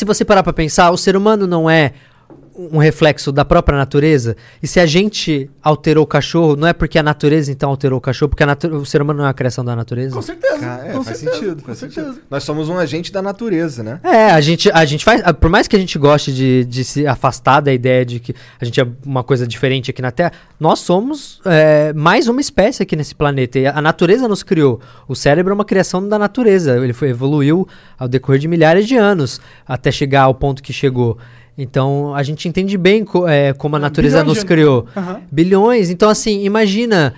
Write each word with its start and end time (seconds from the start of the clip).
se 0.00 0.04
você 0.06 0.24
parar 0.24 0.42
pra 0.42 0.52
pensar, 0.52 0.90
o 0.90 0.96
ser 0.96 1.14
humano 1.14 1.46
não 1.46 1.68
é 1.68 1.92
um 2.72 2.78
reflexo 2.78 3.32
da 3.32 3.44
própria 3.44 3.76
natureza? 3.76 4.36
E 4.62 4.66
se 4.66 4.78
a 4.80 4.86
gente 4.86 5.50
alterou 5.62 6.04
o 6.04 6.06
cachorro, 6.06 6.56
não 6.56 6.66
é 6.66 6.72
porque 6.72 6.98
a 6.98 7.02
natureza 7.02 7.50
então 7.50 7.70
alterou 7.70 7.98
o 7.98 8.00
cachorro, 8.00 8.30
porque 8.30 8.44
o 8.66 8.84
ser 8.84 9.00
humano 9.00 9.20
não 9.20 9.26
é 9.26 9.30
a 9.30 9.34
criação 9.34 9.64
da 9.64 9.74
natureza? 9.74 10.14
Com 10.14 10.22
certeza. 10.22 10.58
Cara, 10.58 10.86
é, 10.86 10.92
com 10.92 11.02
faz 11.02 11.18
certeza, 11.18 11.40
sentido, 11.40 11.60
com 11.60 11.66
faz 11.66 11.78
certeza. 11.78 12.06
sentido. 12.08 12.24
Nós 12.30 12.44
somos 12.44 12.68
um 12.68 12.78
agente 12.78 13.12
da 13.12 13.22
natureza, 13.22 13.82
né? 13.82 14.00
É, 14.02 14.30
a 14.30 14.40
gente, 14.40 14.70
a 14.72 14.84
gente 14.84 15.04
faz. 15.04 15.22
Por 15.40 15.48
mais 15.48 15.66
que 15.66 15.76
a 15.76 15.78
gente 15.78 15.98
goste 15.98 16.32
de, 16.32 16.64
de 16.64 16.84
se 16.84 17.06
afastar 17.06 17.60
da 17.60 17.72
ideia 17.72 18.04
de 18.04 18.20
que 18.20 18.34
a 18.60 18.64
gente 18.64 18.80
é 18.80 18.86
uma 19.04 19.24
coisa 19.24 19.46
diferente 19.46 19.90
aqui 19.90 20.02
na 20.02 20.10
Terra, 20.10 20.32
nós 20.58 20.80
somos 20.80 21.40
é, 21.44 21.92
mais 21.92 22.28
uma 22.28 22.40
espécie 22.40 22.82
aqui 22.82 22.96
nesse 22.96 23.14
planeta. 23.14 23.58
E 23.58 23.66
a 23.66 23.80
natureza 23.80 24.28
nos 24.28 24.42
criou. 24.42 24.80
O 25.08 25.14
cérebro 25.14 25.52
é 25.52 25.54
uma 25.54 25.64
criação 25.64 26.06
da 26.06 26.18
natureza. 26.18 26.76
Ele 26.76 26.92
foi, 26.92 27.08
evoluiu 27.10 27.66
ao 27.98 28.08
decorrer 28.08 28.40
de 28.40 28.48
milhares 28.48 28.86
de 28.86 28.96
anos 28.96 29.40
até 29.66 29.90
chegar 29.90 30.22
ao 30.22 30.34
ponto 30.34 30.62
que 30.62 30.72
chegou. 30.72 31.18
Então 31.58 32.14
a 32.14 32.22
gente 32.22 32.48
entende 32.48 32.76
bem 32.78 33.04
co- 33.04 33.28
é, 33.28 33.52
como 33.52 33.76
a 33.76 33.78
natureza 33.78 34.18
Bilhões 34.20 34.36
nos 34.38 34.44
criou. 34.44 34.86
Aham. 34.96 35.20
Bilhões. 35.30 35.90
Então, 35.90 36.08
assim, 36.08 36.42
imagina 36.44 37.14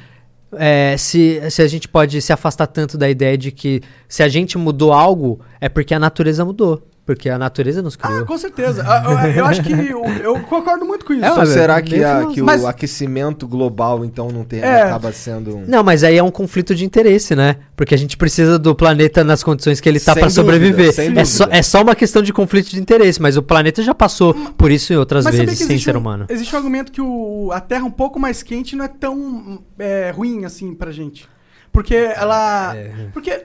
é, 0.55 0.97
se, 0.99 1.41
se 1.51 1.63
a 1.63 1.67
gente 1.69 1.89
pode 1.89 2.21
se 2.21 2.33
afastar 2.33 2.67
tanto 2.67 2.99
da 2.99 3.09
ideia 3.09 3.39
de 3.39 3.51
que 3.51 3.81
se 4.09 4.23
a 4.23 4.29
gente 4.29 4.59
mudou 4.59 4.93
algo, 4.93 5.41
é 5.61 5.69
porque 5.69 5.95
a 5.95 5.99
natureza 5.99 6.45
mudou. 6.45 6.83
Porque 7.05 7.29
a 7.29 7.37
natureza 7.37 7.83
nos 7.83 7.99
Ah, 8.01 8.07
criou. 8.07 8.25
com 8.27 8.39
certeza. 8.39 8.85
Ah, 8.87 9.29
Eu, 9.29 9.45
acho 9.45 9.61
que 9.65 9.73
eu, 9.73 10.05
eu 10.23 10.41
concordo 10.43 10.85
muito 10.87 11.05
com 11.05 11.13
isso. 11.13 11.25
É, 11.25 11.27
Então 11.27 11.39
mas 11.39 11.49
será 11.49 11.79
é 11.79 11.83
que, 11.83 12.05
a- 12.05 12.27
que 12.27 12.41
Mas- 12.41 12.63
o 12.63 12.67
aquecimento 12.69 13.49
global, 13.49 14.05
então, 14.05 14.29
não 14.31 14.45
tem, 14.45 14.61
É. 14.61 14.83
acaba 14.83 15.11
sendo 15.13 15.57
um... 15.59 15.65
Não, 15.67 15.83
mas 15.83 16.05
aí 16.05 16.17
é 16.17 16.23
um 16.23 16.31
conflito 16.31 16.77
de 16.77 16.85
interesse, 16.85 17.35
né? 17.35 17.57
Porque 17.75 17.93
a 17.93 17.99
gente 17.99 18.17
precisa 18.17 18.57
do 18.57 18.73
planeta 18.73 19.25
nas 19.25 19.43
condições 19.43 19.81
que 19.81 19.89
ele 19.89 19.99
tá 19.99 20.13
pra 20.13 20.23
dúvida, 20.29 20.35
sobreviver. 20.43 20.93
sem 20.93 21.19
É 21.19 21.25
só, 21.25 21.49
é 21.51 21.61
só 21.61 21.83
uma 21.83 21.97
questão 21.97 22.23
de 22.23 22.33
conflito 22.33 22.71
de 22.71 22.81
interesse, 22.81 23.21
mas 23.21 23.37
o 23.37 23.43
planeta 23.43 23.83
já 23.83 23.93
passou 23.95 24.33
por 24.57 24.71
isso 24.71 24.93
em 24.93 24.97
outras 24.97 25.25
Mas 25.25 25.35
vezes, 25.35 25.59
sem 25.59 25.77
ser 25.79 25.97
um, 25.97 25.99
humano. 25.99 26.27
Existe 26.29 26.55
um 26.55 26.59
argumento 26.59 26.93
que 26.93 27.01
o, 27.01 27.51
a 27.53 27.61
Terra 27.61 27.85
um 27.85 27.91
pouco 27.91 28.21
mais 28.21 28.45
quente 28.45 28.77
não 28.77 28.85
é 28.85 28.89
tão 28.89 29.61
é, 29.77 30.13
ruim 30.15 30.45
assim 30.45 30.73
pra 30.73 30.93
gente. 30.93 31.29
Porque 31.73 31.97
ela. 31.97 32.77
É. 32.77 32.91
Porque. 33.13 33.43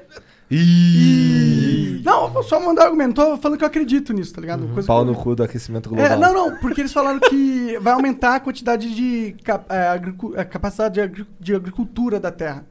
Ih, 0.50 1.57
Não, 2.04 2.44
só 2.44 2.60
mandar 2.60 2.86
argumento. 2.86 3.16
Tô 3.16 3.38
falando 3.38 3.58
que 3.58 3.64
eu 3.64 3.68
acredito 3.68 4.14
nisso, 4.14 4.34
tá 4.34 4.42
ligado? 4.42 4.68
Coisa 4.74 4.88
Pau 4.88 5.04
que 5.06 5.12
no 5.12 5.16
cu 5.18 5.36
do 5.36 5.44
aquecimento 5.44 5.90
global. 5.90 6.06
É, 6.06 6.16
não, 6.16 6.34
não, 6.34 6.56
porque 6.58 6.82
eles 6.82 6.94
falaram 6.94 7.20
que 7.20 7.78
vai 7.82 7.94
aumentar 7.94 8.36
a 8.36 8.40
quantidade 8.40 8.94
de 8.94 9.36
cap- 9.44 9.66
é, 9.70 9.88
agricu- 9.88 10.34
é, 10.36 10.44
capacidade 10.44 10.94
de, 10.96 11.02
agri- 11.02 11.28
de 11.40 11.56
agricultura 11.56 12.20
da 12.20 12.32
Terra. 12.32 12.66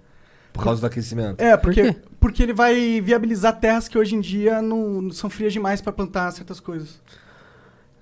Por 0.52 0.64
causa 0.64 0.80
do 0.80 0.86
aquecimento. 0.86 1.40
É, 1.40 1.56
porque, 1.56 1.92
quê? 1.92 1.96
porque 2.18 2.42
ele 2.42 2.52
vai 2.54 3.00
viabilizar 3.02 3.56
terras 3.60 3.88
que 3.88 3.98
hoje 3.98 4.14
em 4.14 4.20
dia 4.20 4.62
não, 4.62 5.02
não 5.02 5.10
são 5.10 5.28
frias 5.28 5.52
demais 5.52 5.80
pra 5.82 5.92
plantar 5.92 6.30
certas 6.32 6.60
coisas. 6.60 6.98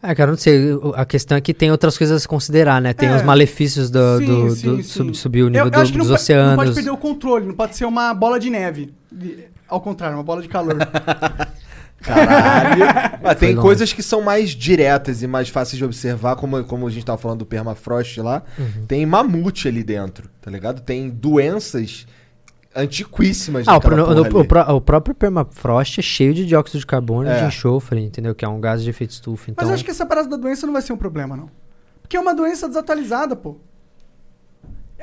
É, 0.01 0.15
cara, 0.15 0.31
não 0.31 0.37
sei. 0.39 0.61
A 0.97 1.05
questão 1.07 1.37
é 1.39 1.41
que 1.41 1.55
tem 1.55 1.71
outras 1.73 1.97
coisas 1.97 2.15
a 2.17 2.21
se 2.21 2.29
considerar, 2.29 2.79
né? 2.81 2.93
Tem 2.93 3.09
É. 3.09 3.17
os 3.17 3.23
malefícios 3.23 3.91
do, 3.91 4.19
Sim, 4.19 4.27
do- 4.27 4.51
sim, 4.55 4.69
do- 4.69 4.77
sim. 4.77 4.83
sub- 4.83 5.15
subir 5.17 5.43
o 5.45 5.49
nível 5.49 5.65
Eu, 5.65 5.71
do- 5.71 5.77
eu 5.79 5.81
acho 5.83 5.93
que 5.93 5.99
dos 5.99 6.09
não, 6.09 6.15
pode- 6.17 6.29
não 6.29 6.37
oceanos. 6.37 6.57
pode 6.57 6.75
perder 6.75 6.91
o 6.91 6.97
controle, 6.99 7.47
não 7.47 7.55
pode 7.55 7.75
ser 7.75 7.87
uma 7.87 8.13
bola 8.13 8.39
de 8.39 8.51
neve. 8.51 8.93
Ao 9.75 9.81
contrário, 9.81 10.17
uma 10.17 10.23
bola 10.23 10.41
de 10.41 10.49
calor. 10.49 10.77
Caralho. 12.01 12.83
Mas 13.23 13.39
tem 13.39 13.51
longe. 13.55 13.61
coisas 13.63 13.93
que 13.93 14.03
são 14.03 14.21
mais 14.21 14.51
diretas 14.51 15.23
e 15.23 15.27
mais 15.27 15.49
fáceis 15.49 15.79
de 15.79 15.85
observar, 15.85 16.37
como, 16.37 16.63
como 16.65 16.87
a 16.87 16.91
gente 16.91 17.05
tava 17.05 17.19
falando 17.19 17.41
do 17.41 17.47
permafrost 17.47 18.19
lá. 18.21 18.43
Uhum. 18.59 18.87
Tem 18.87 19.07
mamute 19.07 19.69
ali 19.69 19.83
dentro, 19.83 20.29
tá 20.41 20.51
ligado? 20.51 20.83
Tem 20.83 21.09
doenças 21.09 22.07
antiquíssimas 22.77 23.67
Ah, 23.69 23.77
o, 23.79 23.81
o 23.81 24.39
ali. 24.39 24.47
pró- 24.49 24.75
o 24.75 24.81
próprio 24.81 25.15
permafrost 25.15 25.99
é 25.99 26.03
cheio 26.03 26.35
de 26.35 26.45
dióxido 26.45 26.81
de 26.81 26.87
carbono 26.87 27.29
e 27.29 27.33
É. 27.33 27.41
de 27.41 27.47
enxofre, 27.47 28.01
entendeu? 28.01 28.35
Que 28.35 28.45
é 28.45 28.49
um 28.49 28.61
gás 28.61 28.83
de 28.83 28.91
efeito 28.91 29.11
estufa. 29.13 29.51
Então, 29.51 29.63
Mas 29.63 29.69
eu 29.71 29.75
acho 29.75 29.85
que 29.85 29.91
essa 29.91 30.05
parada 30.05 30.29
da 30.29 30.37
doença 30.37 30.67
não 30.67 30.73
vai 30.75 30.83
ser 30.83 30.93
um 30.93 30.97
problema, 30.99 31.37
não. 31.37 31.49
Porque 32.03 32.17
é 32.17 32.21
uma 32.21 32.35
doença 32.35 32.69
desatualizada, 32.69 33.35
pô. 33.35 33.57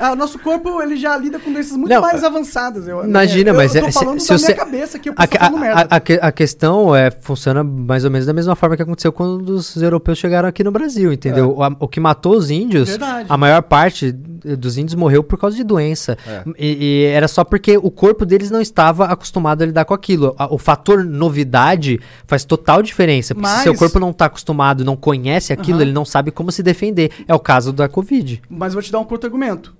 Ah, 0.02 0.16
nosso 0.16 0.40
corpo 0.40 0.82
ele 0.82 0.98
já 0.98 1.16
lida 1.16 1.40
com 1.40 1.54
doenças 1.54 1.78
muito 1.78 1.90
Não, 1.94 2.02
mais 2.02 2.24
avançadas. 2.24 2.88
Eu, 2.88 3.04
imagina, 3.06 3.52
eu, 3.52 3.54
mas 3.56 3.76
eu 3.76 3.82
tô 3.84 3.88
é- 3.88 3.92
se- 3.92 4.00
falando 4.00 4.20
se 4.20 4.30
da 4.30 4.38
você- 4.38 4.46
minha 4.48 4.58
cabeça 4.58 4.98
aqui, 4.98 5.10
eu 5.10 5.14
A, 5.16 5.28
posso 5.28 5.38
a- 5.38 5.40
falando 5.46 5.60
merda. 5.62 5.82
a- 5.82 5.96
a 5.96 6.00
que- 6.00 6.20
a 6.22 6.32
questão 6.32 6.96
é 6.96 7.12
funciona 7.12 7.64
mais 7.64 8.04
ou 8.04 8.10
menos 8.12 8.26
da 8.26 8.34
mesma 8.34 8.56
forma 8.56 8.76
que 8.76 8.82
aconteceu 8.82 9.12
quando 9.12 9.48
os 9.52 9.76
europeus 9.78 10.18
chegaram 10.18 10.50
aqui 10.50 10.64
no 10.64 10.72
Brasil, 10.72 11.14
entendeu? 11.14 11.56
O, 11.58 11.64
a- 11.64 11.76
o 11.80 11.88
que 11.88 12.00
matou 12.00 12.36
os 12.36 12.50
índios, 12.50 12.90
Verdade. 12.90 13.28
a 13.30 13.38
maior 13.38 13.62
parte 13.62 14.12
dos 14.12 14.76
índios 14.78 14.96
morreu 14.96 15.24
por 15.24 15.38
causa 15.38 15.56
de 15.56 15.64
doença. 15.64 16.18
É. 16.28 16.44
E, 16.58 16.84
e 16.84 17.04
era 17.06 17.28
só 17.28 17.44
porque 17.44 17.78
o 17.78 17.92
corpo 17.92 18.26
deles 18.26 18.50
não 18.50 18.60
estava 18.60 19.06
acostumado 19.06 19.62
a 19.62 19.66
lidar 19.68 19.86
com 19.86 19.94
aquilo. 19.94 20.34
A- 20.38 20.52
o 20.52 20.58
fator 20.58 21.04
novidade 21.06 22.00
faz 22.26 22.44
total 22.44 22.82
diferença. 22.82 23.36
Porque 23.36 23.48
se 23.48 23.54
Mas- 23.54 23.64
seu 23.64 23.76
corpo 23.76 24.00
não 24.00 24.10
está 24.10 24.26
acostumado, 24.26 24.84
não 24.84 24.96
conhece 24.96 25.54
aquilo, 25.54 25.78
Aham. 25.78 25.84
ele 25.86 25.94
não 25.94 26.06
sabe 26.06 26.32
como 26.32 26.52
se 26.52 26.64
defender. 26.64 27.12
É 27.28 27.36
o 27.36 27.40
caso 27.40 27.72
da 27.72 27.88
Covid. 27.88 28.42
Mas 28.50 28.74
eu 28.74 28.78
vou 28.78 28.82
te 28.82 28.92
dar 28.92 29.00
um 29.00 29.04
contra-argumento. 29.04 29.74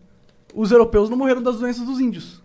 Os 0.54 0.72
europeus 0.72 1.10
não 1.10 1.18
morreram 1.18 1.42
das 1.42 1.58
doenças 1.58 1.86
dos 1.86 2.00
índios. 2.00 2.42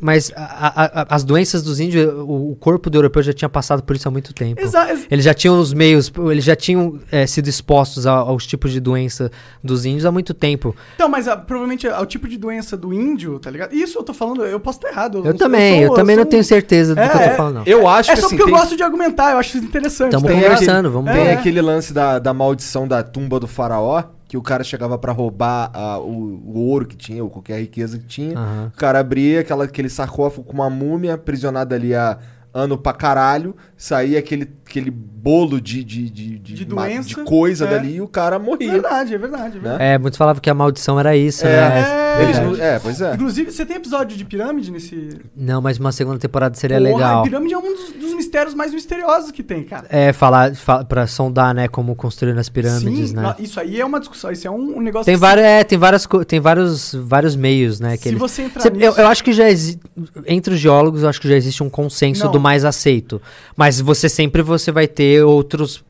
Mas 0.00 0.30
a- 0.36 0.42
a- 0.42 1.02
a- 1.02 1.06
as 1.14 1.22
doenças 1.24 1.62
dos 1.62 1.78
índios, 1.78 2.12
o, 2.12 2.50
o 2.50 2.56
corpo 2.56 2.90
do 2.90 2.98
europeu 2.98 3.22
já 3.22 3.32
tinha 3.32 3.48
passado 3.48 3.80
por 3.82 3.94
isso 3.94 4.06
há 4.06 4.10
muito 4.10 4.34
tempo. 4.34 4.60
Exa 4.60 4.90
ex- 4.90 5.06
Eles 5.08 5.24
já 5.24 5.32
tinham 5.32 5.58
os 5.58 5.72
meios, 5.72 6.12
eles 6.30 6.44
já 6.44 6.54
tinham 6.56 6.98
eh, 7.12 7.26
sido 7.26 7.48
expostos 7.48 8.04
a- 8.06 8.12
aos 8.12 8.44
tipos 8.44 8.72
de 8.72 8.80
doença 8.80 9.30
dos 9.62 9.86
índios 9.86 10.04
há 10.04 10.10
muito 10.10 10.34
tempo. 10.34 10.74
Então, 10.96 11.08
mas 11.08 11.28
ah, 11.28 11.36
provavelmente 11.36 11.86
ah, 11.86 12.00
o 12.02 12.06
tipo 12.06 12.28
de 12.28 12.36
doença 12.36 12.76
do 12.76 12.92
índio, 12.92 13.38
tá 13.38 13.48
ligado? 13.50 13.72
Isso 13.72 13.96
eu 13.96 14.02
tô 14.02 14.12
falando, 14.12 14.44
eu 14.44 14.58
posso 14.58 14.78
estar 14.78 14.88
errado. 14.90 15.18
Eu, 15.18 15.24
não- 15.26 15.36
também, 15.36 15.82
eu, 15.82 15.86
sou- 15.86 15.96
também 15.96 16.16
sou 16.16 16.24
não 16.24 16.30
tenho 16.30 16.44
certeza 16.44 16.94
do 16.94 17.00
É, 17.00 17.08
que 17.08 17.16
eu 17.16 17.20
é. 17.20 17.28
tô 17.30 17.36
falando, 17.36 17.54
não. 17.54 17.62
Eu 17.64 17.88
acho 17.88 18.10
É 18.10 18.14
que 18.14 18.20
só 18.20 18.26
assim, 18.26 18.36
porque 18.36 18.50
tem, 18.50 18.58
eu 18.58 18.60
gosto 18.60 18.76
de 18.76 18.82
argumentar, 18.82 19.30
eu 19.30 19.38
acho 19.38 19.56
isso 19.56 19.64
interessante. 19.66 20.10
Tamo 20.10 20.26
tá 20.26 20.32
tem 20.32 20.42
conversando, 20.42 20.90
vamos 20.90 21.12
tem 21.12 21.22
ver. 21.22 21.30
É. 21.30 21.34
aquele 21.34 21.62
lance 21.62 21.94
da, 21.94 22.18
da 22.18 22.34
maldição 22.34 22.86
da 22.86 23.02
tumba 23.02 23.38
do 23.38 23.46
faraó, 23.46 24.02
que 24.34 24.38
o 24.38 24.42
cara 24.42 24.64
chegava 24.64 24.98
pra 24.98 25.12
roubar 25.12 25.70
ah, 25.72 26.00
o, 26.00 26.10
o 26.10 26.58
ouro 26.66 26.86
que 26.86 26.96
tinha, 26.96 27.22
ou 27.22 27.30
qualquer 27.30 27.60
riqueza 27.60 27.98
que 27.98 28.06
tinha. 28.06 28.36
Aham. 28.36 28.72
O 28.74 28.76
cara 28.76 28.98
abria 28.98 29.40
aquela, 29.40 29.62
aquele 29.62 29.88
sarcófago 29.88 30.42
com 30.42 30.54
uma 30.54 30.68
múmia 30.68 31.14
aprisionada 31.14 31.76
ali 31.76 31.94
há 31.94 32.18
ano 32.52 32.76
pra 32.76 32.92
caralho, 32.92 33.54
saía 33.76 34.18
aquele, 34.18 34.46
aquele 34.78 34.90
bolo 34.90 35.60
de, 35.60 35.82
de, 35.84 36.10
de, 36.10 36.38
De 36.38 36.66
ma- 36.74 36.82
doença, 36.86 37.08
de 37.08 37.14
coisa 37.16 37.64
é. 37.64 37.70
dali 37.70 37.94
e 37.96 38.00
o 38.00 38.08
cara 38.08 38.36
É 38.36 38.38
morria. 38.38 38.72
verdade, 38.72 39.14
é 39.14 39.18
verdade. 39.18 39.56
É 39.56 39.60
verdade. 39.60 39.78
Né? 39.78 39.94
É, 39.94 39.98
muitos 39.98 40.18
falavam 40.18 40.40
que 40.40 40.50
a 40.50 40.54
maldição 40.54 40.98
era 41.00 41.16
isso, 41.16 41.46
É, 41.46 41.56
né? 41.56 42.22
Eles 42.22 42.36
Verdade. 42.36 42.58
não- 42.58 42.64
é, 42.64 42.78
pois 42.78 43.00
é. 43.00 43.14
Inclusive, 43.14 43.50
você 43.50 43.64
tem 43.66 43.76
episódio 43.76 44.16
de 44.16 44.24
pirâmide 44.24 44.70
nesse. 44.70 45.08
Não, 45.34 45.60
mas 45.62 45.78
uma 45.78 45.90
segunda 45.92 46.18
temporada 46.18 46.54
seria 46.56 46.78
Porra, 46.78 46.90
legal. 46.92 47.20
A 47.20 47.22
pirâmide 47.24 47.54
é 47.54 47.58
um 47.58 47.62
dos, 47.74 47.92
dos 47.92 48.14
mistérios 48.14 48.54
mais 48.54 48.72
misteriosos 48.74 49.30
que 49.30 49.42
tem, 49.42 49.64
cara. 49.64 49.86
É, 49.88 50.12
falar, 50.12 50.54
fa 50.54 50.84
pra 50.84 51.06
sondar, 51.06 51.54
né, 51.54 51.66
como 51.68 51.94
construir 51.96 52.36
as 52.38 52.48
pirâmides, 52.48 53.10
Sim, 53.10 53.16
né? 53.16 53.22
não, 53.22 53.34
isso 53.44 53.58
aí 53.58 53.80
é 53.80 53.84
uma 53.84 53.98
discussão. 53.98 54.30
Isso 54.30 54.46
é 54.46 54.50
um, 54.50 54.78
um 54.78 54.80
negócio 54.80 55.06
Tem, 55.06 55.14
que 55.14 55.20
várias, 55.20 55.44
é, 55.46 55.64
tem, 55.64 55.78
várias, 55.78 56.06
tem 56.26 56.38
vários, 56.40 56.94
vários 56.94 57.34
meios, 57.34 57.80
né? 57.80 57.96
Que 57.96 58.04
Se 58.04 58.08
eles- 58.10 58.20
você 58.20 58.42
entrar 58.42 58.60
Cê- 58.62 58.68
eu, 58.68 58.72
nisso- 58.74 59.00
eu 59.00 59.06
acho 59.08 59.24
que 59.24 59.32
já 59.32 59.48
existe. 59.50 59.80
Entre 60.26 60.54
os 60.54 60.60
geólogos, 60.60 61.02
eu 61.02 61.08
acho 61.08 61.20
que 61.20 61.28
já 61.28 61.36
existe 61.36 61.62
um 61.62 61.70
consenso 61.70 62.24
Não. 62.26 62.32
do 62.32 62.38
mais 62.40 62.64
aceito. 62.64 63.20
Mas 63.56 63.80
você 63.80 64.08
sempre 64.08 64.42
você 64.42 64.63
vai 64.72 64.86
ter 64.88 65.24
outros. 65.24 65.84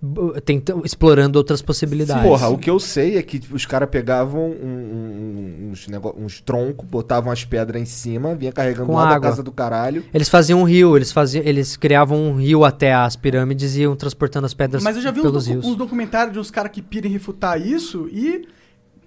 b- 0.00 0.40
Tenta, 0.44 0.74
explorando 0.84 1.38
outras 1.38 1.60
possibilidades. 1.62 2.22
Porra, 2.22 2.48
o 2.48 2.56
que 2.58 2.70
eu 2.70 2.78
sei 2.80 3.16
é 3.18 3.22
que 3.22 3.40
os 3.52 3.64
caras 3.66 3.88
pegavam 3.88 4.50
um- 4.50 5.68
um- 5.68 5.70
uns, 5.72 5.86
uns 6.16 6.40
troncos, 6.40 6.86
botavam 6.88 7.30
as 7.32 7.44
pedras 7.44 7.80
em 7.80 7.84
cima, 7.84 8.34
vinha 8.34 8.52
carregando 8.52 8.86
Com 8.86 8.94
lá 8.94 9.04
da 9.06 9.16
água. 9.16 9.28
casa 9.30 9.42
do 9.42 9.52
caralho. 9.52 10.04
Eles 10.12 10.28
faziam 10.28 10.60
um 10.60 10.64
rio, 10.64 10.96
eles 10.96 11.12
faziam, 11.12 11.44
eles 11.44 11.76
criavam 11.76 12.18
um 12.18 12.36
rio 12.36 12.64
até 12.64 12.92
as 12.94 13.16
pirâmides 13.16 13.76
e 13.76 13.82
iam 13.82 13.94
transportando 13.96 14.46
as 14.46 14.54
pedras 14.54 14.82
Mas 14.82 14.96
eu 14.96 15.02
já 15.02 15.10
vi 15.10 15.20
uns, 15.20 15.22
pelos 15.24 15.44
docu- 15.44 15.54
rios. 15.60 15.66
uns 15.72 15.76
documentários 15.76 16.32
de 16.32 16.38
uns 16.38 16.50
caras 16.50 16.70
que 16.72 16.80
pirem 16.82 17.10
refutar 17.12 17.60
isso 17.60 18.08
e. 18.12 18.46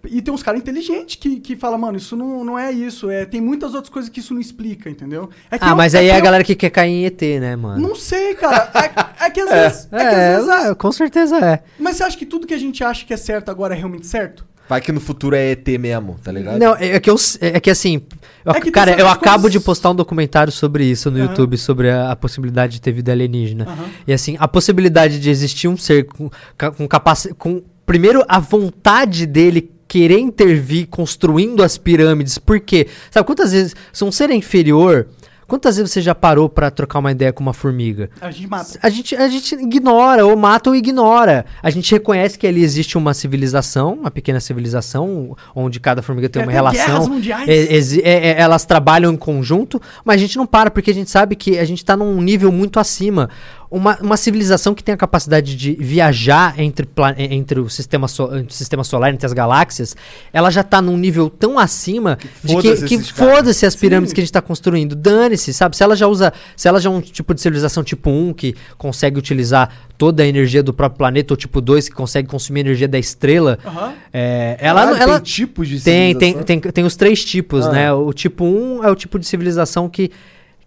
E 0.09 0.21
tem 0.21 0.33
uns 0.33 0.41
caras 0.41 0.59
inteligentes 0.61 1.15
que, 1.15 1.39
que 1.39 1.55
falam, 1.55 1.77
mano, 1.77 1.97
isso 1.97 2.15
não, 2.15 2.43
não 2.43 2.57
é 2.57 2.71
isso. 2.71 3.09
É, 3.09 3.25
tem 3.25 3.39
muitas 3.39 3.73
outras 3.73 3.89
coisas 3.93 4.09
que 4.09 4.19
isso 4.19 4.33
não 4.33 4.41
explica, 4.41 4.89
entendeu? 4.89 5.29
É 5.49 5.59
que 5.59 5.65
Ah, 5.65 5.69
eu- 5.69 5.75
mas 5.75 5.93
é 5.93 5.99
aí 5.99 6.05
que 6.05 6.11
é 6.11 6.15
a 6.15 6.19
eu- 6.19 6.23
galera 6.23 6.43
que 6.43 6.55
quer 6.55 6.69
cair 6.71 6.91
em 6.91 7.05
ET, 7.05 7.21
né, 7.39 7.55
mano? 7.55 7.87
Não 7.87 7.95
sei, 7.95 8.33
cara. 8.35 8.71
É, 9.19 9.25
é 9.25 9.29
que 9.29 9.39
às 9.41 9.49
vezes. 9.51 9.87
É, 9.91 9.97
que 9.97 10.03
às 10.05 10.13
É, 10.13 10.35
vezes 10.37 10.49
é, 10.71 10.75
com 10.75 10.91
certeza 10.91 11.37
é. 11.37 11.63
Mas 11.79 11.97
você 11.97 12.03
acha 12.03 12.17
que 12.17 12.25
tudo 12.25 12.47
que 12.47 12.53
a 12.53 12.57
gente 12.59 12.83
acha 12.83 13.05
que 13.05 13.13
é 13.13 13.17
certo 13.17 13.49
agora 13.49 13.75
é 13.75 13.77
realmente 13.77 14.07
certo? 14.07 14.45
Vai 14.69 14.79
que 14.79 14.91
no 14.91 15.01
futuro 15.01 15.35
é 15.35 15.51
ET 15.51 15.67
mesmo, 15.77 16.17
tá 16.23 16.31
ligado? 16.31 16.57
Não, 16.57 16.75
é 16.77 16.97
que 16.97 17.09
eu, 17.09 17.15
é 17.41 17.59
que 17.59 17.69
assim, 17.69 18.01
eu- 18.45 18.53
É 18.53 18.61
que 18.61 18.71
cara, 18.71 18.97
eu 18.97 19.07
acabo 19.07 19.41
coisas- 19.43 19.51
de 19.51 19.59
postar 19.59 19.89
um 19.89 19.95
documentário 19.95 20.51
sobre 20.51 20.85
isso 20.85 21.11
no 21.11 21.17
Aham. 21.17 21.27
YouTube, 21.27 21.57
sobre 21.57 21.89
a, 21.91 22.11
a 22.11 22.15
possibilidade 22.15 22.73
de 22.73 22.81
ter 22.81 22.93
vida 22.93 23.11
alienígena. 23.11 23.65
Aham. 23.65 23.89
E 24.07 24.13
assim, 24.13 24.37
a 24.39 24.47
possibilidade 24.47 25.19
de 25.19 25.29
existir 25.29 25.67
um 25.67 25.75
ser 25.75 26.05
com, 26.05 26.29
com 26.77 26.87
capacidade. 26.87 27.35
Com, 27.37 27.61
primeiro, 27.85 28.23
a 28.29 28.39
vontade 28.39 29.25
dele 29.25 29.69
querer 29.91 30.19
intervir 30.19 30.87
construindo 30.87 31.61
as 31.61 31.77
pirâmides. 31.77 32.37
Por 32.37 32.61
quê? 32.61 32.87
Sabe 33.09 33.25
quantas 33.27 33.51
vezes. 33.51 33.75
Se 33.91 34.05
um 34.05 34.11
ser 34.11 34.29
é 34.29 34.33
inferior, 34.33 35.09
quantas 35.45 35.75
vezes 35.75 35.91
você 35.91 36.01
já 36.01 36.15
parou 36.15 36.47
pra 36.47 36.71
trocar 36.71 36.99
uma 36.99 37.11
ideia 37.11 37.33
com 37.33 37.43
uma 37.43 37.51
formiga? 37.53 38.09
A 38.21 38.31
gente 38.31 38.47
mata. 38.47 38.79
A 38.81 38.89
gente, 38.89 39.13
a 39.17 39.27
gente 39.27 39.53
ignora, 39.55 40.25
ou 40.25 40.37
mata 40.37 40.69
ou 40.69 40.75
ignora. 40.77 41.45
A 41.61 41.69
gente 41.69 41.91
reconhece 41.91 42.39
que 42.39 42.47
ali 42.47 42.63
existe 42.63 42.97
uma 42.97 43.13
civilização, 43.13 43.95
uma 43.95 44.09
pequena 44.09 44.39
civilização, 44.39 45.35
onde 45.53 45.77
cada 45.81 46.01
formiga 46.01 46.29
tem 46.29 46.41
É, 46.41 46.45
uma 46.45 46.51
tem 46.53 46.55
relação. 46.55 47.09
mundiais. 47.09 47.49
É, 47.49 47.99
é, 48.01 48.27
é, 48.29 48.41
elas 48.41 48.63
trabalham 48.63 49.11
em 49.11 49.17
conjunto, 49.17 49.81
mas 50.05 50.15
a 50.15 50.19
gente 50.19 50.37
não 50.37 50.45
para, 50.47 50.71
porque 50.71 50.91
a 50.91 50.93
gente 50.93 51.09
sabe 51.11 51.35
que 51.35 51.59
a 51.59 51.65
gente 51.65 51.83
tá 51.83 51.97
num 51.97 52.21
nível 52.21 52.49
muito 52.49 52.79
acima. 52.79 53.29
Uma, 53.71 53.97
uma 54.01 54.17
civilização 54.17 54.75
que 54.75 54.83
tem 54.83 54.93
a 54.93 54.97
capacidade 54.97 55.55
de 55.55 55.73
viajar 55.79 56.59
entre, 56.59 56.85
entre, 57.17 57.59
o 57.61 57.69
sistema 57.69 58.05
so- 58.07 58.25
entre 58.35 58.51
o 58.51 58.53
sistema 58.53 58.83
solar, 58.83 59.13
entre 59.13 59.25
as 59.25 59.31
galáxias, 59.31 59.95
ela 60.33 60.51
já 60.51 60.61
tá 60.61 60.81
num 60.81 60.97
nível 60.97 61.29
tão 61.29 61.57
acima 61.57 62.17
de 62.43 62.55
que, 62.57 62.61
foda-se 62.61 62.85
que 62.85 62.95
caras. 62.97 63.09
foda-se 63.09 63.65
as 63.65 63.75
pirâmides 63.75 64.11
que 64.13 64.19
a 64.19 64.23
gente 64.23 64.33
tá 64.33 64.41
construindo. 64.41 64.93
Dane-se, 64.93 65.53
sabe? 65.53 65.77
Se 65.77 65.83
ela 65.83 65.95
já 65.95 66.05
usa. 66.07 66.33
Se 66.55 66.67
ela 66.67 66.81
já 66.81 66.89
é 66.89 66.93
um 66.93 66.99
tipo 66.99 67.33
de 67.33 67.39
civilização 67.41 67.81
tipo 67.83 68.09
1 68.09 68.33
que 68.33 68.55
consegue 68.77 69.17
utilizar 69.17 69.69
toda 69.97 70.21
a 70.23 70.25
energia 70.27 70.61
do 70.61 70.73
próprio 70.73 70.97
planeta, 70.97 71.31
ou 71.33 71.37
tipo 71.37 71.61
2 71.61 71.87
que 71.87 71.95
consegue 71.95 72.27
consumir 72.27 72.59
a 72.59 72.61
energia 72.63 72.87
da 72.87 72.99
estrela, 72.99 73.57
Aham. 73.65 73.93
é, 74.11 74.57
ela, 74.59 74.99
ela 74.99 75.15
tem 75.19 75.23
tipos 75.31 75.67
de 75.69 75.79
tem, 75.79 76.13
tem, 76.17 76.29
civilização? 76.33 76.43
tem, 76.43 76.59
tem 76.71 76.83
os 76.83 76.95
três 76.97 77.23
tipos, 77.23 77.67
Ah. 77.67 77.71
né? 77.71 77.93
O 77.93 78.11
tipo 78.11 78.43
1 78.43 78.83
é 78.83 78.91
o 78.91 78.95
tipo 78.95 79.17
de 79.17 79.25
civilização 79.25 79.87
que, 79.87 80.11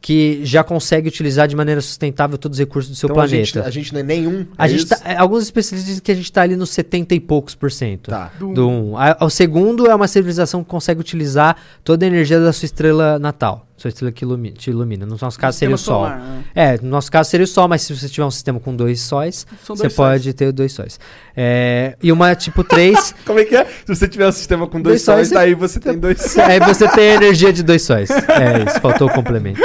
que 0.06 0.44
já 0.44 0.62
consegue 0.62 1.08
utilizar 1.08 1.48
de 1.48 1.56
maneira 1.56 1.80
sustentável 1.80 2.36
todos 2.36 2.56
os 2.56 2.60
recursos 2.60 2.90
do 2.90 2.94
seu 2.94 3.06
Então 3.06 3.22
a 3.22 3.26
planeta. 3.26 3.42
gente, 3.46 3.58
a 3.60 3.70
gente 3.70 3.90
não 3.94 4.00
é 4.00 4.02
nenhum. 4.02 4.44
A 4.58 4.66
é 4.66 4.68
gente 4.68 4.84
tá- 4.84 5.00
é, 5.02 5.16
alguns 5.16 5.42
especialistas 5.44 5.86
dizem 5.88 6.02
que 6.02 6.12
a 6.12 6.14
gente 6.14 6.26
está 6.26 6.42
ali 6.42 6.56
nos 6.56 6.68
70 6.68 7.14
e 7.14 7.20
poucos 7.20 7.54
por 7.54 7.72
cento 7.72 8.10
Tá. 8.10 8.30
Do- 8.38 8.52
do 8.52 8.68
1. 8.68 8.98
A- 8.98 9.16
O 9.22 9.30
segundo 9.30 9.86
é 9.90 9.94
uma 9.94 10.06
civilização 10.06 10.62
que 10.62 10.68
consegue 10.68 11.00
utilizar 11.00 11.56
toda 11.82 12.04
a 12.04 12.06
energia 12.06 12.38
da 12.38 12.52
sua 12.52 12.66
estrela 12.66 13.18
natal, 13.18 13.66
sua 13.76 13.88
estrela 13.88 14.12
que 14.12 14.24
ilumina, 14.24 14.54
te 14.56 14.70
ilumina. 14.70 15.04
No 15.04 15.16
nosso 15.20 15.38
caso 15.38 15.58
seria 15.58 15.74
o 15.74 15.78
Sol. 15.78 16.04
solar, 16.04 16.18
né? 16.18 16.44
É, 16.54 16.78
no 16.80 16.88
nosso 16.88 17.10
caso 17.10 17.28
seria 17.28 17.44
o 17.44 17.46
Sol, 17.46 17.66
mas 17.68 17.82
se 17.82 17.94
você 17.94 18.08
tiver 18.08 18.24
um 18.24 18.30
sistema 18.30 18.60
com 18.60 18.74
dois 18.74 19.00
sóis, 19.00 19.46
São 19.64 19.74
você 19.74 19.84
dois 19.84 19.94
pode 19.94 20.32
ter 20.32 20.52
dois 20.52 20.72
sóis. 20.72 20.98
É, 21.36 21.96
e 22.02 22.12
uma 22.12 22.34
tipo 22.34 22.62
3, 22.62 23.14
Como 23.26 23.38
é 23.40 23.44
que 23.44 23.56
é? 23.56 23.64
Se 23.64 23.94
você 23.94 24.06
tiver 24.06 24.28
um 24.28 24.32
sistema 24.32 24.66
com 24.66 24.80
dois, 24.80 24.94
Dois 24.94 25.02
sóis, 25.02 25.28
sóis, 25.28 25.30
daí 25.30 25.54
você 25.54 25.80
tem 25.80 25.98
dois 25.98 26.20
sóis. 26.20 26.38
aí 26.48 26.60
você 26.60 26.88
tem 26.88 27.10
a 27.10 27.14
energia 27.16 27.52
de 27.52 27.62
dois 27.62 27.82
sóis. 27.82 28.10
É 28.10 28.64
isso, 28.68 28.80
faltou 28.80 29.08
o 29.08 29.12
complemento. 29.12 29.60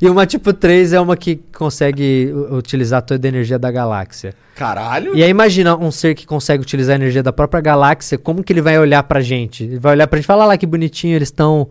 E 0.00 0.08
uma 0.08 0.26
tipo 0.26 0.52
3 0.52 0.92
é 0.94 1.00
uma 1.00 1.16
que 1.16 1.40
consegue 1.56 2.32
utilizar 2.50 3.02
toda 3.02 3.24
a 3.24 3.28
energia 3.28 3.56
da 3.56 3.70
galáxia. 3.70 4.34
Caralho. 4.56 5.14
E 5.16 5.22
aí 5.22 5.30
imagina 5.30 5.76
um 5.76 5.92
ser 5.92 6.16
que 6.16 6.26
consegue 6.26 6.60
utilizar 6.60 6.94
a 6.94 6.96
energia 6.96 7.22
da 7.22 7.32
própria 7.32 7.60
galáxia, 7.60 8.18
como 8.18 8.42
que 8.42 8.52
ele 8.52 8.60
vai 8.60 8.76
olhar 8.80 9.04
pra 9.04 9.20
gente? 9.20 9.62
Ele 9.62 9.78
vai 9.78 9.92
olhar 9.92 10.08
pra 10.08 10.16
gente 10.16 10.24
e 10.24 10.26
falar 10.26 10.42
"Ah 10.42 10.48
lá 10.48 10.56
que 10.58 10.66
bonitinho, 10.66 11.14
eles 11.14 11.28
estão 11.28 11.68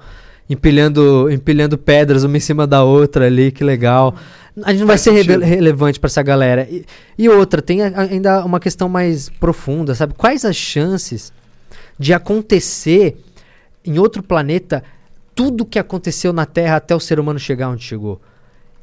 empilhando, 0.49 1.29
empilhando 1.31 1.77
pedras 1.77 2.23
uma 2.23 2.37
em 2.37 2.39
cima 2.41 2.67
da 2.67 2.83
outra 2.83 3.25
ali, 3.25 3.51
que 3.51 3.63
legal. 3.63 4.15
A 4.63 4.71
gente 4.71 4.81
não 4.81 4.87
vai 4.87 4.97
ser 4.97 5.11
relevante 5.41 5.99
pra 5.99 6.07
essa 6.07 6.21
galera. 6.21 6.67
E, 6.69 6.85
e 7.17 7.29
outra, 7.29 7.61
tem 7.61 7.81
a- 7.81 8.01
ainda 8.01 8.43
uma 8.43 8.59
questão 8.59 8.89
mais 8.89 9.29
profunda, 9.29 9.95
sabe? 9.95 10.13
Quais 10.13 10.43
as 10.43 10.55
chances 10.55 11.31
de 11.97 12.13
acontecer 12.13 13.17
em 13.85 13.97
outro 13.97 14.21
planeta 14.21 14.83
tudo 15.33 15.65
que 15.65 15.79
aconteceu 15.79 16.33
na 16.33 16.45
Terra 16.45 16.75
até 16.75 16.93
o 16.95 16.99
ser 16.99 17.19
humano 17.19 17.39
chegar 17.39 17.69
onde 17.69 17.83
chegou? 17.83 18.21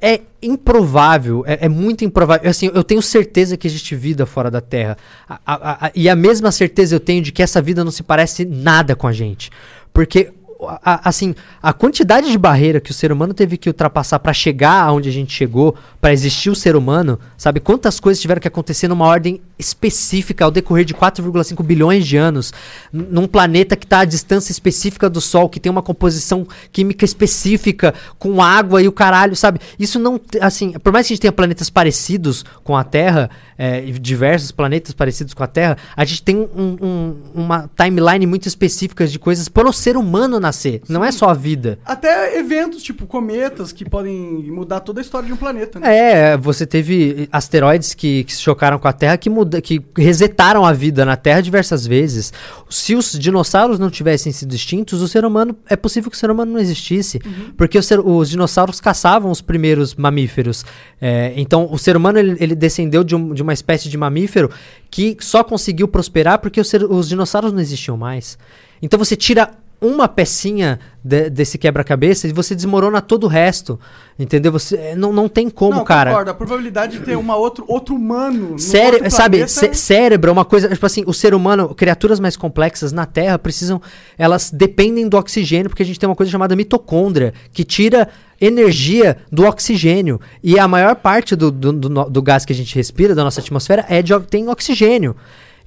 É 0.01 0.21
improvável, 0.41 1.45
é, 1.47 1.67
é 1.67 1.69
muito 1.69 2.05
improvável. 2.05 2.49
Assim, 2.49 2.71
eu 2.73 2.85
tenho 2.85 3.03
certeza 3.03 3.57
que 3.57 3.67
existe 3.67 3.95
vida 3.97 4.25
fora 4.25 4.51
da 4.51 4.61
Terra. 4.61 4.97
A- 5.29 5.41
a- 5.45 5.87
a- 5.87 5.93
e 5.95 6.09
a 6.09 6.15
mesma 6.17 6.51
certeza 6.53 6.95
eu 6.95 7.01
tenho 7.01 7.21
de 7.21 7.33
que 7.33 7.43
essa 7.43 7.61
vida 7.61 7.85
não 7.85 7.91
se 7.91 8.03
parece 8.03 8.45
nada 8.45 8.95
com 8.97 9.07
a 9.09 9.13
gente. 9.13 9.51
Porque, 9.93 10.31
a- 10.61 11.09
assim, 11.09 11.35
a 11.63 11.73
quantidade 11.73 12.31
de 12.31 12.37
barreira 12.39 12.81
que 12.81 12.91
o 12.91 12.95
ser 12.95 13.13
humano 13.13 13.33
teve 13.33 13.57
que 13.57 13.69
ultrapassar 13.69 14.19
para 14.19 14.33
chegar 14.33 14.83
aonde 14.83 15.09
a 15.09 15.13
gente 15.13 15.33
chegou, 15.33 15.77
para 16.01 16.13
existir 16.13 16.51
o 16.51 16.55
ser 16.57 16.75
humano, 16.75 17.19
sabe? 17.37 17.61
Quantas 17.61 18.01
coisas 18.01 18.21
tiveram 18.21 18.41
que 18.41 18.49
acontecer 18.49 18.89
numa 18.89 19.07
ordem 19.07 19.41
específica 19.59 20.45
ao 20.45 20.51
decorrer 20.51 20.85
de 20.85 20.95
4,5 20.95 21.63
bilhões 21.63 22.07
de 22.07 22.17
anos, 22.17 22.53
num 22.93 23.27
planeta 23.27 23.77
que 23.77 23.85
está 23.85 24.01
à 24.01 24.05
distância 24.05 24.51
específica 24.53 25.09
do 25.09 25.21
Sol, 25.21 25.49
que 25.49 25.61
tem 25.61 25.71
uma 25.71 25.83
composição 25.83 26.47
química 26.73 27.05
específica, 27.05 27.95
com 28.19 28.43
água 28.43 28.83
e 28.83 28.89
o 28.89 28.93
caralho, 28.93 29.37
sabe? 29.37 29.61
Isso 29.79 29.99
não, 29.99 30.21
assim, 30.41 30.73
por 30.73 30.93
mais 30.93 31.07
que 31.07 31.13
a 31.13 31.15
gente 31.15 31.23
tenha 31.23 31.33
planetas 31.33 31.71
parecidos 31.71 32.45
com 32.65 32.77
a 32.77 32.85
Terra, 32.85 33.31
é, 33.59 33.81
diversos 33.81 34.53
planetas 34.53 34.95
parecidos 34.95 35.35
com 35.35 35.43
a 35.43 35.47
Terra, 35.49 35.77
a 35.97 36.05
gente 36.05 36.23
tem 36.23 36.37
um- 36.37 36.77
um- 36.81 37.15
uma 37.35 37.69
timeline 37.77 38.25
muito 38.27 38.47
específica 38.47 39.07
de 39.07 39.19
coisas 39.19 39.49
para 39.49 39.69
o 39.69 39.73
ser 39.73 39.97
humano 39.97 40.39
nascer, 40.39 40.81
não 40.89 41.05
é 41.05 41.11
só 41.11 41.29
a 41.29 41.35
vida. 41.35 41.79
Até 41.85 42.39
eventos, 42.39 42.83
tipo 42.83 43.05
cometas, 43.07 43.73
que 43.73 43.85
podem 43.85 44.15
mudar 44.51 44.81
toda 44.81 45.01
a 45.01 45.03
história 45.03 45.27
de 45.27 45.33
um 45.33 45.37
planeta, 45.37 45.81
né? 45.81 45.97
É, 46.33 46.37
você 46.37 46.65
teve 46.65 47.29
asteroides 47.33 47.95
que, 47.95 48.23
que 48.25 48.33
se 48.35 48.41
chocaram 48.41 48.79
com 48.79 48.87
a 48.87 48.93
Terra 48.93 49.17
que, 49.17 49.29
muda, 49.29 49.61
que 49.61 49.83
resetaram 49.97 50.65
a 50.65 50.73
vida 50.73 51.05
na 51.05 51.17
Terra 51.17 51.41
diversas 51.41 51.87
vezes. 51.87 52.33
Se 52.71 52.95
os 52.95 53.13
dinossauros 53.19 53.79
não 53.79 53.91
tivessem 53.91 54.31
sido 54.33 54.55
extintos, 54.55 55.03
o 55.03 55.09
ser 55.09 55.25
humano 55.25 55.57
é 55.69 55.75
possível 55.77 56.11
que 56.11 56.17
o 56.17 56.21
ser 56.21 56.31
humano 56.31 56.53
não 56.53 56.61
existisse, 56.61 57.19
porque 57.57 57.77
o 57.79 57.83
ser- 57.83 58.01
os 58.01 58.29
dinossauros 58.31 58.81
caçavam 58.81 59.31
os 59.31 59.41
primeiros 59.41 59.95
mamíferos. 59.95 60.65
É, 61.01 61.33
então, 61.37 61.69
o 61.71 61.79
ser 61.79 61.97
humano 61.97 62.19
ele, 62.19 62.37
ele 62.39 62.55
descendeu 62.55 63.03
de, 63.03 63.15
um- 63.17 63.33
de 63.33 63.43
uma 63.43 63.48
espécie 63.53 63.89
de 63.89 63.97
mamífero 63.97 64.51
que 64.91 65.17
só 65.21 65.43
conseguiu 65.45 65.89
prosperar 65.89 66.39
porque 66.39 66.61
o 66.61 66.65
ser- 66.65 66.85
os 66.85 67.09
dinossauros 67.09 67.53
não 67.53 67.61
existiam 67.61 67.97
mais. 67.97 68.39
Então, 68.81 68.99
você 68.99 69.17
tira 69.17 69.51
uma 69.81 70.09
pecinha 70.09 70.81
de- 71.05 71.31
desse 71.31 71.57
quebra-cabeça 71.57 72.27
e 72.27 72.33
você 72.33 72.55
desmorona 72.55 73.01
todo 73.01 73.25
o 73.25 73.27
resto. 73.29 73.79
Entendeu? 74.19 74.51
Você, 74.51 74.77
é, 74.77 74.97
não, 74.97 75.13
não 75.13 75.29
tem 75.29 75.49
como, 75.49 75.77
não, 75.79 75.85
cara. 75.85 76.11
concordo. 76.11 76.31
A 76.33 76.35
probabilidade 76.35 76.99
de 76.99 77.05
ter 77.05 77.17
uma 77.17 77.37
outro, 77.37 77.65
outro 77.69 77.95
humano 77.95 78.51
no 78.53 78.59
Cére 78.59 78.97
outro 78.97 79.11
sabe, 79.13 79.37
planeta- 79.39 79.49
cé- 79.49 79.73
cérebro 79.73 80.31
é 80.31 80.33
uma 80.33 80.45
coisa, 80.45 80.69
tipo 80.69 80.85
assim, 80.85 81.05
o 81.07 81.15
ser 81.15 81.33
humano, 81.35 81.73
criaturas 81.75 82.19
mais 82.19 82.37
complexas 82.37 82.91
na 82.93 83.07
Terra 83.07 83.39
precisam, 83.39 83.81
elas 84.19 84.51
dependem 84.51 85.09
do 85.09 85.17
oxigênio, 85.17 85.71
porque 85.71 85.85
a 85.85 85.87
gente 85.87 86.01
tem 86.01 86.09
uma 86.09 86.17
coisa 86.17 86.33
chamada 86.33 86.57
mitocôndria, 86.57 87.33
que 87.53 87.63
tira 87.63 88.09
energia 88.41 89.19
do 89.31 89.45
oxigênio. 89.45 90.21
E 90.43 90.59
a 90.59 90.67
maior 90.67 90.97
parte 90.97 91.37
do, 91.37 91.51
do, 91.53 91.73
do 91.73 91.89
do 92.11 92.23
gás 92.23 92.45
que 92.45 92.53
a 92.53 92.57
gente 92.57 92.75
respira, 92.75 93.15
da 93.15 93.23
nossa 93.23 93.41
atmosfera, 93.41 93.85
é 93.89 94.03
de, 94.03 94.19
tem 94.21 94.49
oxigênio. 94.49 95.15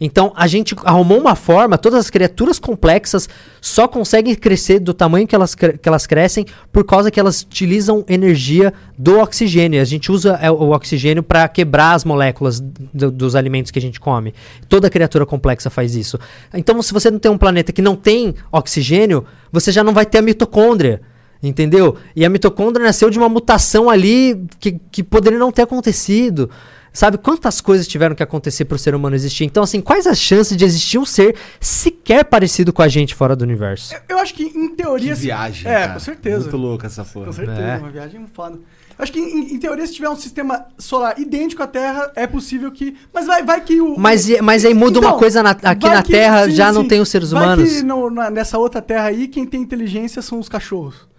Então 0.03 0.33
a 0.36 0.48
gente 0.48 0.75
arrumou 0.83 1.19
uma 1.19 1.36
forma, 1.36 1.77
todas 1.77 2.00
as 2.00 2.09
criaturas 2.09 2.57
complexas 2.57 3.30
só 3.62 3.88
conseguem 3.88 4.33
crescer 4.33 4.80
do 4.80 4.95
tamanho 4.95 5.27
que 5.27 5.36
elas, 5.36 5.53
que 5.53 5.77
elas 5.88 6.07
crescem 6.07 6.44
por 6.71 6.83
causa 6.83 7.12
que 7.12 7.19
elas 7.19 7.44
utilizam 7.44 8.03
energia 8.09 8.74
do 8.98 9.19
oxigênio. 9.19 9.80
A 9.80 9.86
gente 9.86 10.12
usa 10.12 10.39
é, 10.42 10.50
o 10.50 10.71
oxigênio 10.71 11.21
para 11.21 11.48
quebrar 11.48 11.94
as 11.94 12.03
moléculas 12.03 12.59
do- 12.59 13.12
dos 13.12 13.36
alimentos 13.36 13.69
que 13.71 13.77
a 13.77 13.81
gente 13.81 14.00
come. 14.00 14.33
Toda 14.68 14.89
criatura 14.89 15.24
complexa 15.24 15.69
faz 15.69 15.95
isso. 15.95 16.18
Então, 16.51 16.81
se 16.81 16.92
você 16.92 17.12
não 17.12 17.19
tem 17.19 17.31
um 17.31 17.38
planeta 17.38 17.71
que 17.71 17.81
não 17.81 17.95
tem 17.95 18.33
oxigênio, 18.51 19.24
você 19.51 19.71
já 19.71 19.83
não 19.83 19.94
vai 19.94 20.06
ter 20.07 20.18
a 20.18 20.21
mitocôndria. 20.24 21.00
Entendeu? 21.44 21.95
E 22.15 22.24
a 22.24 22.30
mitocôndria 22.30 22.86
nasceu 22.86 23.09
de 23.09 23.18
uma 23.18 23.27
mutação 23.30 23.89
ali 23.89 24.45
que, 24.59 24.80
que 24.92 25.03
poderia 25.03 25.39
não 25.39 25.51
ter 25.51 25.63
acontecido. 25.63 26.50
Sabe 26.93 27.17
quantas 27.17 27.61
coisas 27.61 27.88
tiveram 27.88 28.13
que 28.13 28.21
acontecer 28.21 28.65
para 28.65 28.75
o 28.75 28.79
ser 28.79 28.93
humano 28.93 29.15
existir? 29.15 29.45
Então, 29.45 29.63
assim, 29.63 29.79
quais 29.79 30.05
as 30.05 30.19
chances 30.19 30.57
de 30.57 30.65
existir 30.65 30.98
um 30.98 31.05
ser 31.05 31.36
sequer 31.60 32.25
parecido 32.25 32.74
com 32.74 32.81
a 32.81 32.88
gente 32.89 33.15
fora 33.15 33.33
do 33.33 33.43
universo? 33.43 33.93
Eu 34.10 34.19
acho 34.19 34.33
que, 34.33 34.43
em 34.43 34.69
Que 34.69 34.75
teoria... 34.75 35.15
se- 35.15 35.21
viagem, 35.21 35.71
É, 35.71 35.79
cara. 35.81 35.93
com 35.93 36.00
certeza. 36.00 36.39
Muito 36.41 36.57
louca 36.57 36.88
essa 36.88 37.05
porra. 37.05 37.27
Com 37.27 37.31
certeza, 37.33 37.62
É. 37.62 37.77
uma 37.77 37.89
viagem 37.89 38.25
foda. 38.33 38.60
Acho 39.00 39.12
que, 39.13 39.19
em, 39.19 39.53
em 39.53 39.57
teoria, 39.57 39.88
se 39.88 39.93
tiver 39.93 40.10
um 40.10 40.17
sistema 40.17 40.65
solar 40.77 41.17
idêntico 41.17 41.63
à 41.63 41.67
Terra, 41.67 42.12
é 42.13 42.27
possível 42.27 42.69
que... 42.71 42.95
Mas 43.13 43.25
vai, 43.25 43.41
vai 43.41 43.62
que 43.62 43.79
o... 43.79 43.98
Mas, 43.98 44.27
mas 44.41 44.65
aí 44.65 44.74
muda 44.74 45.00
uma 45.00 45.07
Então, 45.10 45.19
coisa 45.19 45.41
na- 45.41 45.51
aqui 45.51 45.88
na 45.88 46.03
que- 46.03 46.12
Terra, 46.12 46.45
sim, 46.45 46.51
já 46.51 46.71
não 46.74 46.81
sim. 46.81 46.88
tem 46.89 47.00
os 47.01 47.07
seres 47.10 47.31
Vai 47.31 47.41
humanos. 47.41 47.71
que 47.71 47.81
no- 47.83 48.10
na- 48.12 48.29
nessa 48.29 48.57
outra 48.60 48.81
Terra 48.81 49.05
aí, 49.05 49.27
quem 49.29 49.45
tem 49.45 49.62
inteligência 49.62 50.21
são 50.21 50.39
os 50.39 50.50
cachorros. 50.50 51.10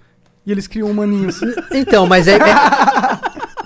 E 0.45 0.51
eles 0.53 0.67
criam 0.67 0.91
humaninhos. 0.91 1.41
Então, 1.73 2.07
mas 2.07 2.27
é, 2.29 2.35
é- 2.35 2.39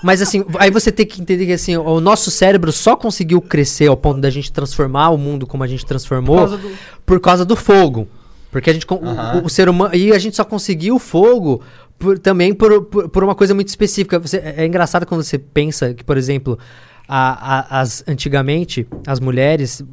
Mas 0.03 0.21
assim, 0.21 0.43
aí 0.59 0.69
você 0.71 0.91
tem 0.91 1.05
que 1.05 1.21
entender 1.21 1.45
que 1.45 1.53
assim, 1.53 1.75
o 1.77 1.99
nosso 1.99 2.29
cérebro 2.31 2.71
só 2.71 2.95
conseguiu 2.95 3.41
crescer 3.41 3.87
ao 3.87 3.97
ponto 3.97 4.19
da 4.21 4.29
gente 4.29 4.51
transformar 4.51 5.09
o 5.09 5.17
mundo 5.17 5.45
como 5.47 5.63
a 5.63 5.67
gente 5.67 5.85
transformou 5.85 6.37
Por 6.37 6.47
causa 6.49 6.57
do- 6.57 6.71
por 7.05 7.19
causa 7.19 7.45
do 7.45 7.55
fogo. 7.55 8.07
Porque 8.51 8.69
a 8.69 8.73
gente 8.73 8.85
Aham. 8.89 9.41
o, 9.41 9.45
o 9.45 9.49
ser 9.49 9.67
humano 9.69 9.93
e 9.95 10.11
a 10.13 10.17
gente 10.19 10.35
só 10.35 10.43
conseguiu 10.43 10.95
o 10.95 10.99
fogo 10.99 11.61
por- 11.99 12.17
também 12.17 12.53
por, 12.53 12.83
por, 12.85 13.09
por 13.09 13.23
uma 13.23 13.35
coisa 13.35 13.53
muito 13.53 13.67
específica. 13.67 14.17
Você, 14.19 14.37
é, 14.37 14.55
é 14.59 14.65
engraçado 14.65 15.05
quando 15.05 15.23
você 15.23 15.37
pensa 15.37 15.93
que, 15.93 16.03
por 16.03 16.17
exemplo, 16.17 16.57
a- 17.07 17.57
a- 17.77 17.81
as 17.81 18.03
antigamente 18.07 18.87
as 19.05 19.19
mulheres 19.19 19.83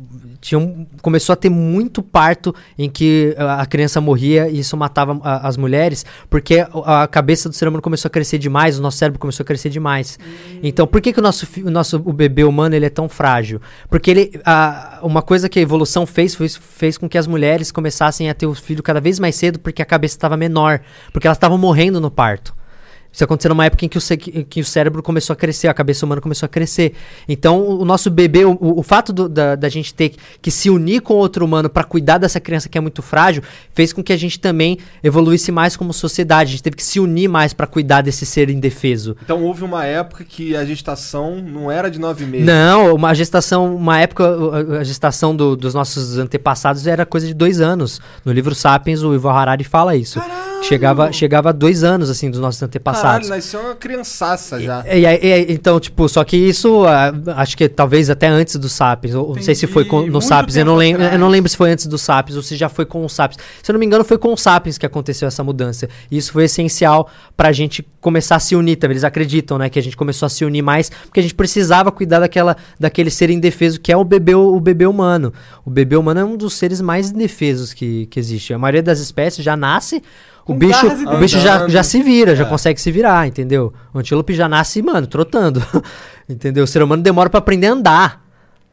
tinham 0.44 0.86
começou 1.00 1.32
a 1.32 1.36
ter 1.36 1.48
muito 1.48 2.02
parto 2.02 2.54
em 2.78 2.90
que 2.90 3.34
a 3.38 3.64
criança 3.64 3.98
morria 3.98 4.46
e 4.50 4.58
isso 4.58 4.76
matava 4.76 5.18
a- 5.24 5.48
as 5.48 5.56
mulheres 5.56 6.04
porque 6.28 6.66
a, 6.84 7.08
cabeça 7.08 7.48
do 7.48 7.54
ser 7.54 7.66
humano 7.66 7.80
começou 7.80 8.08
a 8.08 8.10
crescer 8.10 8.36
demais, 8.36 8.78
o 8.78 8.82
nosso 8.82 8.98
cérebro 8.98 9.18
começou 9.18 9.42
a 9.42 9.46
crescer 9.46 9.70
demais. 9.70 10.18
Então, 10.62 10.86
por 10.86 11.00
que, 11.00 11.14
que 11.14 11.18
o 11.18 11.22
nosso 11.22 11.48
o 11.64 11.70
nosso 11.70 11.96
o 12.04 12.12
bebê 12.12 12.44
humano 12.44 12.74
ele 12.74 12.84
é 12.84 12.90
tão 12.90 13.08
frágil? 13.08 13.58
Porque 13.88 14.10
ele 14.10 14.40
a, 14.44 14.98
uma 15.02 15.22
coisa 15.22 15.48
que 15.48 15.58
a 15.58 15.62
evolução 15.62 16.04
fez 16.06 16.34
foi, 16.34 16.48
fez 16.50 16.98
com 16.98 17.08
que 17.08 17.16
as 17.16 17.26
mulheres 17.26 17.72
começassem 17.72 18.28
a 18.28 18.34
ter 18.34 18.46
o 18.46 18.54
filho 18.54 18.82
cada 18.82 19.00
vez 19.00 19.18
mais 19.18 19.34
cedo 19.36 19.58
porque 19.58 19.80
a 19.80 19.86
cabeça 19.86 20.14
estava 20.14 20.36
menor, 20.36 20.80
porque 21.10 21.26
elas 21.26 21.36
estavam 21.38 21.56
morrendo 21.56 22.00
no 22.02 22.10
parto. 22.10 22.54
Isso 23.14 23.23
aconteceu 23.23 23.49
numa 23.50 23.64
época 23.64 23.85
em 23.85 23.88
que 23.88 23.97
o, 23.97 24.00
ce- 24.00 24.16
que 24.16 24.61
o 24.61 24.64
cérebro 24.64 25.00
começou 25.00 25.33
a 25.35 25.37
crescer, 25.37 25.68
a 25.68 25.75
cabeça 25.75 26.04
humana 26.04 26.21
começou 26.21 26.47
a 26.47 26.49
crescer. 26.49 26.94
Então, 27.28 27.64
o 27.64 27.85
nosso 27.85 28.11
bebê, 28.11 28.44
o, 28.44 28.59
o 28.61 28.83
fato 28.83 29.12
do- 29.12 29.28
da, 29.28 29.54
da 29.54 29.68
gente 29.68 29.94
ter 29.94 30.14
que 30.42 30.50
se 30.50 30.68
unir 30.68 31.00
com 31.00 31.14
outro 31.14 31.44
humano 31.44 31.68
para 31.71 31.85
cuidar 31.85 32.18
dessa 32.18 32.40
criança 32.40 32.68
que 32.68 32.76
é 32.76 32.80
muito 32.80 33.02
frágil, 33.02 33.40
fez 33.73 33.92
com 33.92 34.02
que 34.02 34.12
a 34.12 34.16
gente 34.16 34.40
também 34.40 34.78
evoluísse 35.02 35.52
mais 35.52 35.76
como 35.76 35.92
sociedade. 35.92 36.49
A 36.49 36.50
gente 36.52 36.62
teve 36.64 36.75
que 36.76 36.83
se 36.83 36.99
unir 36.99 37.28
mais 37.28 37.52
para 37.52 37.68
cuidar 37.68 38.02
desse 38.02 38.26
ser 38.26 38.50
indefeso. 38.50 39.16
Então 39.23 39.44
houve 39.44 39.62
uma 39.62 39.85
época 39.87 40.25
que 40.25 40.56
a 40.56 40.64
gestação 40.64 41.37
não 41.40 41.71
era 41.71 41.88
de 41.88 42.00
nove 42.00 42.25
meses. 42.26 42.47
Não, 42.47 42.94
uma 42.97 43.14
gestação, 43.14 43.76
uma 43.76 44.00
época, 44.00 44.25
a- 44.80 44.83
gestação 44.83 45.37
do- 45.37 45.54
dos 45.54 45.73
nossos 45.73 46.18
antepassados 46.18 46.85
era 46.87 47.06
coisa 47.06 47.28
de 47.28 47.35
dois 47.35 47.61
anos. 47.61 48.00
No 48.25 48.33
livro 48.33 48.54
Sapiens, 48.56 49.02
o 49.02 49.14
Ivo 49.14 49.28
Harari 49.28 49.62
fala 49.62 49.94
isso. 49.94 50.18
Chegava, 50.68 51.12
chegava 51.12 51.49
a 51.50 51.52
dois 51.52 51.85
anos, 51.85 52.11
assim, 52.11 52.30
dos 52.30 52.40
nossos 52.40 52.62
antepassados. 52.62 53.28
Caralho, 53.28 53.28
nasceu 53.28 53.61
uma 53.61 53.75
criançaça 53.75 54.61
já. 54.61 54.85
E 54.87 55.04
e 55.04 55.06
aí, 55.06 55.47
então, 55.50 55.78
tipo, 55.78 56.09
só 56.09 56.25
que 56.25 56.37
isso, 56.37 56.85
ah, 56.85 57.12
acho 57.37 57.56
que 57.56 57.68
talvez 57.68 58.09
até 58.09 58.26
antes 58.26 58.56
do 58.56 58.68
Sapiens, 58.68 59.14
ou 59.14 59.35
não 59.35 59.42
sei 59.42 59.54
se 59.54 59.66
foi 59.66 59.85
com, 59.85 60.00
no 60.00 60.12
Muito 60.12 60.23
Sapiens, 60.23 60.56
eu 60.56 60.64
não, 60.64 60.76
lembro, 60.76 61.02
eu 61.02 61.18
não 61.18 61.28
lembro 61.28 61.49
se 61.49 61.56
foi 61.56 61.71
antes 61.71 61.87
do 61.87 61.99
Sapiens 61.99 62.37
ou 62.37 62.42
se 62.42 62.56
já 62.56 62.68
foi 62.68 62.87
com 62.87 63.04
o 63.04 63.09
Sapiens. 63.09 63.38
Se 63.62 63.71
eu 63.71 63.75
não 63.75 63.80
me 63.80 63.87
engano, 63.87 64.02
foi 64.04 64.16
com 64.16 64.33
o 64.33 64.37
Sapiens 64.37 64.78
que 64.78 64.87
aconteceu 64.87 65.28
essa 65.28 65.44
mudança. 65.44 65.88
E 66.11 66.16
isso 66.16 66.33
foi 66.33 66.44
essencial 66.44 67.11
pra 67.37 67.52
gente 67.52 67.87
começar 68.00 68.37
a 68.37 68.40
se 68.40 68.56
unir, 68.56 68.76
também. 68.76 68.94
Eles 68.94 69.04
acreditam, 69.04 69.59
né, 69.59 69.68
que 69.68 69.78
a 69.78 69.83
gente 69.83 69.97
começou 69.97 70.26
a 70.26 70.30
se 70.30 70.44
unir 70.44 70.62
mais, 70.62 70.88
porque 70.88 71.21
a 71.21 71.23
gente 71.23 71.35
precisava 71.35 71.92
cuidar 71.92 72.21
daquela, 72.21 72.56
daquele 72.80 73.11
ser 73.11 73.28
indefeso 73.28 73.78
que 73.80 73.92
é 73.92 73.97
o 73.97 74.04
bebê, 74.04 74.35
o 74.35 74.59
bebê 74.59 74.87
humano. 74.87 75.33
O 75.64 75.71
bebê 75.71 75.97
humano 75.97 76.21
é 76.21 76.25
um 76.25 76.37
dos 76.37 76.54
seres 76.54 76.80
mais 76.80 77.11
indefesos 77.11 77.75
que, 77.75 78.06
que 78.06 78.18
existe. 78.18 78.54
A 78.54 78.59
maioria 78.59 78.83
das 78.83 79.00
espécies 79.00 79.44
já 79.44 79.56
nasce... 79.56 80.02
O 80.46 80.54
bicho, 80.54 80.86
o 80.86 81.16
bicho 81.18 81.38
já, 81.40 81.66
já 81.68 81.82
se 81.82 82.02
vira, 82.02 82.36
já 82.36 82.44
É. 82.44 82.46
consegue 82.48 82.80
se 82.80 82.90
virar, 82.92 83.26
entendeu? 83.26 83.72
O 83.94 83.98
antílope 83.98 84.34
já 84.34 84.48
nasce, 84.48 84.82
mano, 84.82 85.06
trotando. 85.06 85.62
entendeu? 86.28 86.64
O 86.64 86.66
ser 86.66 86.82
humano 86.82 87.02
demora 87.02 87.30
pra 87.30 87.38
aprender 87.38 87.68
a 87.68 87.72
andar, 87.72 88.24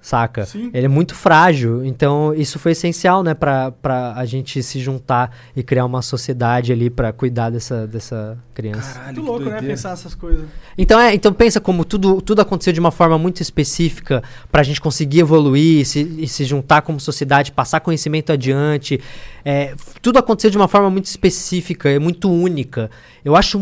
saca? 0.01 0.46
Sim. 0.46 0.72
Ele 0.74 0.86
é 0.86 0.89
muito 0.89 1.13
frágil. 1.13 1.86
Então, 1.86 2.34
isso 2.34 2.58
foi 2.58 2.72
essencial, 2.72 3.24
né, 3.24 3.34
pra, 3.34 3.72
pra 3.72 4.13
a 4.15 4.25
gente 4.25 4.62
se 4.63 4.79
juntar 4.79 5.31
e 5.55 5.62
criar 5.62 5.86
uma 5.86 6.01
sociedade 6.01 6.74
ali 6.74 6.89
pra 6.89 7.13
cuidar 7.13 7.51
dessa, 7.51 7.86
dessa 7.86 8.38
criança. 8.53 8.93
Caralho, 8.93 9.05
Muito 9.05 9.22
que 9.22 9.27
louco, 9.27 9.46
né? 9.46 9.51
doideira. 9.51 9.75
Pensar 9.75 9.91
essas 9.91 10.15
coisas. 10.15 10.46
Então, 10.77 11.00
é, 11.00 11.13
então 11.13 11.31
pensa 11.31 11.60
como 11.62 11.86
tudo, 11.86 12.22
tudo 12.22 12.41
aconteceu 12.41 12.74
de 12.74 12.79
uma 12.79 12.91
forma 12.91 13.17
muito 13.17 13.41
específica 13.41 14.24
pra 14.51 14.63
gente 14.63 14.81
conseguir 14.81 15.20
evoluir 15.20 15.81
e 15.81 15.86
se, 15.86 16.01
e 16.20 16.27
se 16.27 16.43
juntar 16.46 16.81
como 16.81 17.00
sociedade, 17.00 17.51
passar 17.51 17.79
conhecimento 17.79 18.31
adiante. 18.31 19.00
É, 19.46 19.75
tudo 20.01 20.17
aconteceu 20.17 20.50
de 20.50 20.58
uma 20.58 20.67
forma 20.67 20.89
muito 20.89 21.05
específica, 21.05 21.89
é 21.89 22.00
muito 22.00 22.31
única. 22.31 22.89
Eu 23.24 23.36
acho 23.36 23.60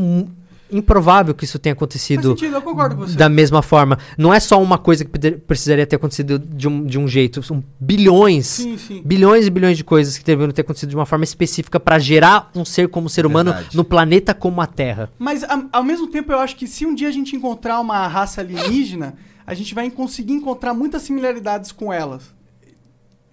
improvável 0.72 1.34
que 1.34 1.46
isso 1.46 1.58
tenha 1.60 1.74
acontecido 1.74 2.30
sentido, 2.30 2.56
eu 2.56 2.62
concordo 2.62 2.96
com 2.96 3.02
você. 3.08 3.16
da 3.18 3.28
mesma 3.30 3.62
forma. 3.62 3.98
Não 4.18 4.34
é 4.34 4.40
só 4.40 4.62
uma 4.62 4.78
coisa 4.78 5.04
que 5.04 5.12
precisaria 5.32 5.86
ter 5.86 5.96
acontecido 5.96 6.38
de 6.40 6.68
um, 6.68 6.86
de 6.86 6.98
um 7.00 7.08
jeito. 7.08 7.42
São 7.42 7.64
bilhões, 7.80 8.46
Sim, 8.48 8.78
sim. 8.78 9.02
bilhões 9.04 9.48
e 9.48 9.50
bilhões 9.50 9.78
de 9.78 9.84
coisas 9.84 10.18
que 10.18 10.24
deveriam 10.24 10.52
ter 10.54 10.62
acontecido 10.62 10.90
de 10.90 10.96
uma 10.96 11.06
forma 11.06 11.24
específica 11.24 11.80
pra 11.80 11.98
gerar 12.00 12.52
um 12.56 12.64
ser 12.64 12.88
como 12.90 13.10
ser 13.10 13.26
humano 13.26 13.52
Verdade. 13.52 13.76
no 13.78 13.84
planeta 13.84 14.34
como 14.34 14.62
a 14.62 14.68
Terra. 14.68 15.10
Mas 15.18 15.44
a- 15.44 15.66
ao 15.74 15.84
mesmo 15.84 16.08
tempo 16.08 16.32
eu 16.32 16.40
acho 16.40 16.56
que 16.56 16.68
se 16.68 16.86
um 16.86 16.94
dia 16.94 17.08
a 17.08 17.12
gente 17.12 17.36
encontrar 17.36 17.80
uma 17.80 18.08
raça 18.08 18.42
alienígena, 18.42 19.16
a 19.48 19.54
gente 19.54 19.74
vai 19.74 19.90
conseguir 19.90 20.34
encontrar 20.34 20.74
muitas 20.74 21.02
similaridades 21.02 21.72
com 21.72 21.92
elas. 21.92 22.24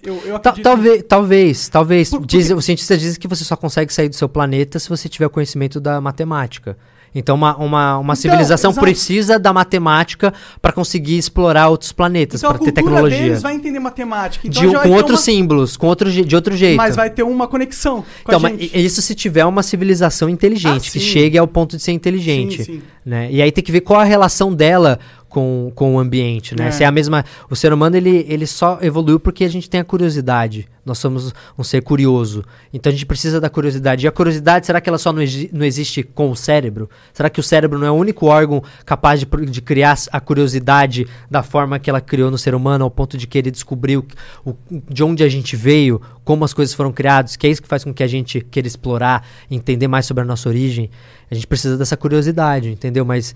Eu, 0.03 0.15
eu 0.25 0.37
acredito. 0.37 0.63
talvez, 0.63 1.03
talvez, 1.09 1.69
talvez. 1.69 2.11
Por- 2.11 2.25
Diz- 2.25 2.47
porque- 2.47 2.55
os 2.59 2.65
cientistas 2.65 3.01
dizem 3.01 3.19
que 3.19 3.27
você 3.27 3.43
só 3.45 3.57
consegue 3.57 3.93
sair 3.93 4.09
do 4.09 4.15
seu 4.15 4.29
planeta 4.29 4.79
se 4.79 4.89
você 4.89 5.09
tiver 5.09 5.29
conhecimento 5.29 5.81
da 5.81 6.01
matemática. 6.01 6.77
Então, 7.19 7.35
uma, 7.35 7.57
uma, 7.57 7.99
uma 7.99 8.03
Então, 8.13 8.15
civilização 8.17 8.71
exato. 8.73 8.85
precisa 8.85 9.39
da 9.39 9.53
matemática 9.53 10.35
para 10.61 10.71
conseguir 10.71 11.17
explorar 11.17 11.69
outros 11.69 11.91
planetas, 11.91 12.41
Então 12.41 12.51
para 12.53 12.63
ter 12.63 12.73
tecnologia. 12.73 13.19
deles 13.19 13.43
vai 13.43 13.55
entender 13.55 13.79
matemática. 13.79 14.47
Então 14.47 14.63
De- 14.63 14.79
com 14.79 14.91
outros 14.91 15.21
uma- 15.21 15.25
símbolos, 15.25 15.77
com 15.77 15.87
outro, 15.87 16.11
de 16.11 16.37
outro 16.37 16.55
jeito. 16.55 16.77
Mas 16.77 16.95
vai 16.95 17.09
ter 17.09 17.23
uma 17.23 17.49
conexão 17.49 18.05
Então, 18.23 18.41
isso 18.75 19.01
se 19.01 19.15
tiver 19.15 19.45
uma 19.47 19.63
civilização 19.63 20.29
inteligente, 20.29 20.89
Ah, 20.89 20.93
que 20.93 21.01
chegue 21.01 21.39
ao 21.39 21.47
ponto 21.47 21.77
de 21.77 21.83
ser 21.83 21.93
inteligente. 21.93 22.59
Sim, 22.59 22.65
sim. 22.65 22.83
Né? 23.05 23.29
E 23.31 23.41
aí 23.41 23.51
tem 23.51 23.65
que 23.65 23.73
ver 23.73 23.81
qual 23.81 24.01
a 24.01 24.05
relação 24.05 24.53
dela 24.53 24.99
com, 25.29 25.71
com 25.75 25.95
o 25.95 25.99
ambiente, 25.99 26.55
né? 26.57 26.69
É. 26.69 26.71
Se 26.71 26.85
é 26.85 26.87
a 26.87 26.91
mesma... 26.93 27.25
O 27.51 27.57
ser 27.57 27.73
humano, 27.73 27.97
ele, 27.97 28.25
ele 28.29 28.47
só 28.47 28.79
evoluiu 28.81 29.19
porque 29.21 29.45
a 29.45 29.49
gente 29.49 29.69
tem 29.69 29.81
a 29.81 29.85
curiosidade. 29.85 30.69
Nós 30.85 30.99
somos 30.99 31.35
um 31.59 31.65
ser 31.65 31.83
curioso. 31.83 32.45
Então 32.73 32.91
a 32.91 32.93
gente 32.93 33.05
precisa 33.05 33.41
da 33.41 33.51
curiosidade. 33.51 34.07
E 34.07 34.09
a 34.09 34.13
curiosidade, 34.13 34.67
será 34.67 34.81
que 34.81 34.89
ela 34.89 34.99
só 34.99 35.13
não, 35.13 35.23
não 35.53 35.65
existe 35.65 36.05
com 36.05 36.31
o 36.31 36.37
cérebro? 36.37 36.89
Será 37.13 37.29
que 37.29 37.41
o 37.41 37.43
cérebro 37.43 37.77
não 37.77 37.87
é 37.87 37.91
o 37.91 37.95
único 37.95 38.27
órgão 38.27 38.63
capaz 38.85 39.19
de, 39.19 39.27
de 39.27 39.61
criar 39.61 39.99
a 40.13 40.21
curiosidade 40.21 41.07
da 41.29 41.43
forma 41.43 41.79
que 41.81 41.91
ela 41.91 42.01
criou 42.01 42.31
no 42.31 42.39
ser 42.39 42.55
humano, 42.55 42.85
ao 42.85 42.91
ponto 42.91 43.19
de 43.19 43.27
querer 43.27 43.51
descobrir 43.51 43.97
o, 43.97 44.07
o- 44.45 44.55
de 44.89 45.03
onde 45.03 45.25
a 45.25 45.29
gente 45.29 45.57
veio, 45.57 46.01
como 46.25 46.45
as 46.45 46.55
coisas 46.55 46.73
foram 46.73 46.93
criadas, 46.93 47.35
que 47.35 47.47
é 47.49 47.51
isso 47.51 47.61
que 47.63 47.69
faz 47.69 47.83
com 47.83 47.93
que 47.93 48.03
a 48.05 48.07
gente 48.07 48.41
queira 48.41 48.69
explorar, 48.69 49.27
entender 49.51 49.89
mais 49.89 50.07
sobre 50.07 50.23
a 50.23 50.27
nossa 50.27 50.49
origem? 50.49 50.89
A 51.29 51.35
gente 51.35 51.49
precisa 51.49 51.77
dessa 51.77 51.97
curiosidade, 51.97 52.71
entendeu? 52.71 53.05
Mas 53.05 53.35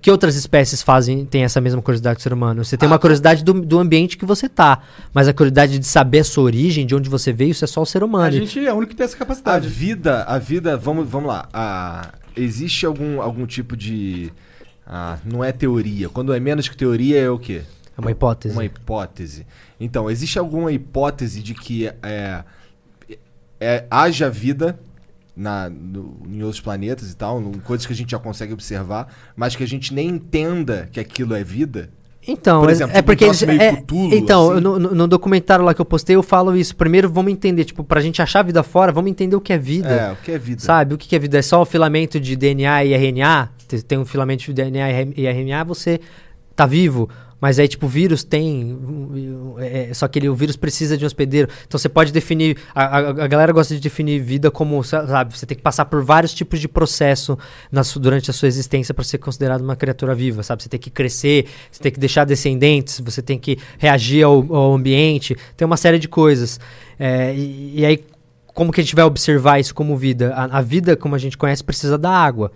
que 0.00 0.10
outras 0.10 0.36
espécies 0.36 0.82
fazem 0.82 1.24
tem 1.24 1.44
essa 1.44 1.60
mesma 1.60 1.80
curiosidade 1.80 2.16
que 2.16 2.20
o 2.20 2.22
ser 2.22 2.32
humano? 2.32 2.64
Você 2.64 2.76
tem 2.76 2.86
Ah, 2.88 2.92
uma 2.92 2.98
curiosidade 2.98 3.42
do, 3.42 3.54
do 3.54 3.78
ambiente 3.78 4.16
que 4.18 4.24
você 4.26 4.48
tá, 4.48 4.82
mas 5.14 5.28
a 5.28 5.32
curiosidade 5.32 5.78
de 5.78 5.86
saber 5.86 6.20
a 6.20 6.24
sua 6.24 6.44
origem, 6.44 6.86
de 6.86 6.94
onde 6.94 7.08
você 7.08 7.32
veio, 7.32 7.50
isso 7.52 7.64
é 7.64 7.66
só 7.68 7.82
o 7.82 7.86
ser 7.86 8.02
humano. 8.02 8.26
A 8.26 8.30
gente 8.30 8.64
é 8.66 8.72
o 8.72 8.76
único 8.76 8.90
que 8.90 8.96
tem 8.96 9.04
essa 9.04 9.16
A 9.16 9.18
capacidade. 9.18 9.68
vida, 9.68 10.24
a 10.24 10.38
vida, 10.38 10.76
vamos, 10.76 11.08
vamos 11.08 11.28
lá. 11.28 11.48
A- 11.52 12.12
existe 12.36 12.84
algum, 12.86 13.20
algum 13.22 13.46
tipo 13.46 13.76
de. 13.76 14.30
ah, 14.86 15.18
não 15.24 15.42
é 15.42 15.52
teoria. 15.52 16.08
Quando 16.08 16.32
é 16.34 16.40
menos 16.40 16.68
que 16.68 16.76
teoria, 16.76 17.18
é 17.20 17.30
o 17.30 17.38
quê? 17.38 17.62
É 17.96 18.00
uma 18.00 18.10
hipótese. 18.10 18.54
Uma 18.54 18.64
hipótese. 18.64 19.46
Então, 19.80 20.10
existe 20.10 20.38
alguma 20.38 20.70
hipótese 20.70 21.42
de 21.42 21.54
que 21.54 21.86
é, 22.02 22.44
é, 23.60 23.84
haja 23.90 24.30
vida 24.30 24.78
na, 25.38 25.70
no- 25.70 26.18
em 26.28 26.42
outros 26.42 26.60
planetas 26.60 27.10
e 27.10 27.16
tal, 27.16 27.40
no- 27.40 27.58
coisas 27.60 27.86
que 27.86 27.92
a 27.92 27.96
gente 27.96 28.10
já 28.10 28.18
consegue 28.18 28.52
observar, 28.52 29.06
mas 29.36 29.54
que 29.54 29.62
a 29.62 29.66
gente 29.68 29.94
nem 29.94 30.08
entenda 30.08 30.88
que 30.92 30.98
aquilo 30.98 31.34
é 31.34 31.44
vida? 31.44 31.90
Então, 32.26 32.60
Por 32.60 32.68
é- 32.68 32.72
exemplo, 32.72 32.96
é 32.96 33.00
um 33.00 33.02
porque 33.04 33.24
eles, 33.24 33.42
é, 33.42 33.76
Cthulhu, 33.76 34.14
então 34.14 34.50
assim. 34.52 34.60
no, 34.60 34.78
no- 34.78 35.08
documentário 35.08 35.64
lá 35.64 35.72
que 35.72 35.80
eu 35.80 35.84
postei 35.84 36.16
eu 36.16 36.22
falo 36.22 36.54
isso. 36.56 36.74
Primeiro 36.76 37.08
vamos 37.08 37.32
entender, 37.32 37.64
tipo, 37.64 37.82
pra 37.84 38.00
gente 38.02 38.20
achar 38.20 38.40
a 38.40 38.42
vida 38.42 38.62
fora, 38.62 38.92
vamos 38.92 39.10
entender 39.10 39.36
o 39.36 39.40
que 39.40 39.52
é 39.52 39.56
vida. 39.56 39.88
É, 39.88 40.12
o 40.12 40.16
que 40.16 40.32
é 40.32 40.38
vida? 40.38 40.60
Sabe, 40.60 40.94
o 40.94 40.98
que 40.98 41.14
é 41.14 41.18
vida? 41.18 41.38
É 41.38 41.42
só 41.42 41.62
o 41.62 41.64
filamento 41.64 42.18
de 42.20 42.36
DNA 42.36 42.84
e 42.84 42.92
RNA? 42.92 43.48
Te- 43.66 43.82
Tem 43.82 43.96
um 43.96 44.04
filamento 44.04 44.44
de 44.44 44.52
DNA 44.52 44.90
e 45.16 45.26
RNA, 45.26 45.64
você 45.64 46.00
tá 46.54 46.66
vivo. 46.66 47.08
Mas 47.40 47.58
aí, 47.58 47.68
tipo, 47.68 47.86
o 47.86 47.88
vírus 47.88 48.24
tem. 48.24 48.76
é, 49.60 49.94
só 49.94 50.08
que 50.08 50.18
ele, 50.18 50.28
o 50.28 50.34
vírus 50.34 50.56
precisa 50.56 50.96
de 50.96 51.04
um 51.04 51.06
hospedeiro. 51.06 51.48
Então 51.66 51.78
você 51.78 51.88
pode 51.88 52.12
definir. 52.12 52.56
A, 52.74 52.84
a- 52.98 53.08
a 53.10 53.26
galera 53.28 53.52
gosta 53.52 53.74
de 53.74 53.80
definir 53.80 54.20
vida 54.20 54.50
como, 54.50 54.82
sa- 54.82 55.06
sabe, 55.06 55.36
você 55.36 55.46
tem 55.46 55.56
que 55.56 55.62
passar 55.62 55.84
por 55.84 56.02
vários 56.02 56.34
tipos 56.34 56.58
de 56.60 56.66
processo 56.66 57.38
na 57.70 57.82
durante 57.96 58.30
a 58.30 58.34
sua 58.34 58.48
existência 58.48 58.92
para 58.92 59.04
ser 59.04 59.18
considerado 59.18 59.60
uma 59.62 59.76
criatura 59.76 60.14
viva, 60.14 60.42
sabe? 60.42 60.62
Você 60.62 60.68
tem 60.68 60.80
que 60.80 60.90
crescer, 60.90 61.46
você 61.70 61.80
tem 61.82 61.92
que 61.92 62.00
deixar 62.00 62.24
descendentes, 62.24 63.00
você 63.00 63.22
tem 63.22 63.38
que 63.38 63.56
reagir 63.78 64.24
ao, 64.24 64.44
ao 64.54 64.74
ambiente, 64.74 65.36
tem 65.56 65.64
uma 65.64 65.76
série 65.76 65.98
de 65.98 66.08
coisas. 66.08 66.58
É, 66.98 67.32
e, 67.36 67.80
e 67.80 67.86
aí, 67.86 68.04
como 68.46 68.72
que 68.72 68.80
a 68.80 68.84
gente 68.84 68.96
vai 68.96 69.04
observar 69.04 69.60
isso 69.60 69.72
como 69.74 69.96
vida? 69.96 70.34
A, 70.34 70.58
a 70.58 70.60
vida, 70.60 70.96
como 70.96 71.14
a 71.14 71.18
gente 71.18 71.38
conhece, 71.38 71.62
precisa 71.62 71.96
da 71.96 72.10
água. 72.10 72.50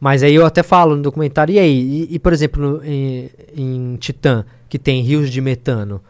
Mas 0.00 0.22
aí 0.22 0.34
eu 0.34 0.46
até 0.46 0.62
falo 0.62 0.94
no 0.96 1.02
documentário, 1.02 1.54
e 1.54 1.58
aí? 1.58 2.06
E, 2.10 2.14
e, 2.14 2.18
por 2.18 2.32
exemplo, 2.32 2.62
no- 2.62 2.84
em, 2.84 3.28
em 3.56 3.96
Titã, 3.96 4.44
que 4.68 4.78
tem 4.78 5.02
rios 5.02 5.30
de 5.30 5.40
metano. 5.40 6.00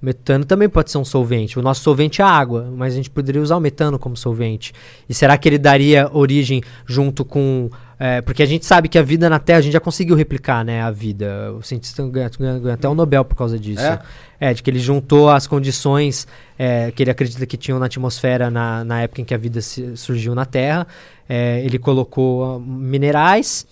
Metano 0.00 0.44
também 0.44 0.68
pode 0.68 0.90
ser 0.90 0.98
um 0.98 1.04
solvente. 1.04 1.58
O 1.58 1.62
nosso 1.62 1.80
solvente 1.82 2.20
é 2.20 2.24
água, 2.24 2.68
mas 2.76 2.92
a 2.92 2.96
gente 2.96 3.08
poderia 3.10 3.40
usar 3.40 3.56
o 3.56 3.60
metano 3.60 3.98
como 3.98 4.16
solvente. 4.16 4.72
E 5.08 5.14
será 5.14 5.36
que 5.38 5.48
ele 5.48 5.58
daria 5.58 6.10
origem 6.12 6.60
junto 6.86 7.24
com. 7.24 7.70
É, 8.04 8.20
porque 8.20 8.42
a 8.42 8.46
gente 8.46 8.66
sabe 8.66 8.88
que 8.88 8.98
a 8.98 9.02
vida 9.02 9.30
na 9.30 9.38
Terra, 9.38 9.58
a 9.60 9.62
gente 9.62 9.72
já 9.74 9.78
conseguiu 9.80 10.16
replicar, 10.16 10.64
né? 10.64 10.82
A 10.82 10.90
vida. 10.90 11.52
O 11.56 11.62
cientista 11.62 12.02
ganha, 12.08 12.28
ganha- 12.36 12.58
ganha 12.58 12.74
até 12.74 12.88
o 12.88 12.94
Nobel 12.96 13.24
por 13.24 13.36
causa 13.36 13.56
disso. 13.58 13.80
É? 13.80 14.00
É, 14.40 14.52
de 14.54 14.60
que 14.60 14.68
ele 14.68 14.80
juntou 14.80 15.30
as 15.30 15.46
condições 15.46 16.26
é, 16.58 16.90
que 16.90 17.00
ele 17.02 17.12
acredita 17.12 17.46
que 17.46 17.56
tinham 17.56 17.78
na 17.78 17.86
atmosfera 17.86 18.50
na, 18.50 18.82
na 18.84 19.02
época 19.02 19.20
em 19.20 19.24
que 19.24 19.32
a 19.32 19.38
vida 19.38 19.60
se- 19.60 19.96
surgiu 19.96 20.34
na 20.34 20.44
Terra. 20.44 20.84
É, 21.28 21.62
ele 21.64 21.78
colocou 21.78 22.56
ah, 22.56 22.58
minerais, 22.58 23.64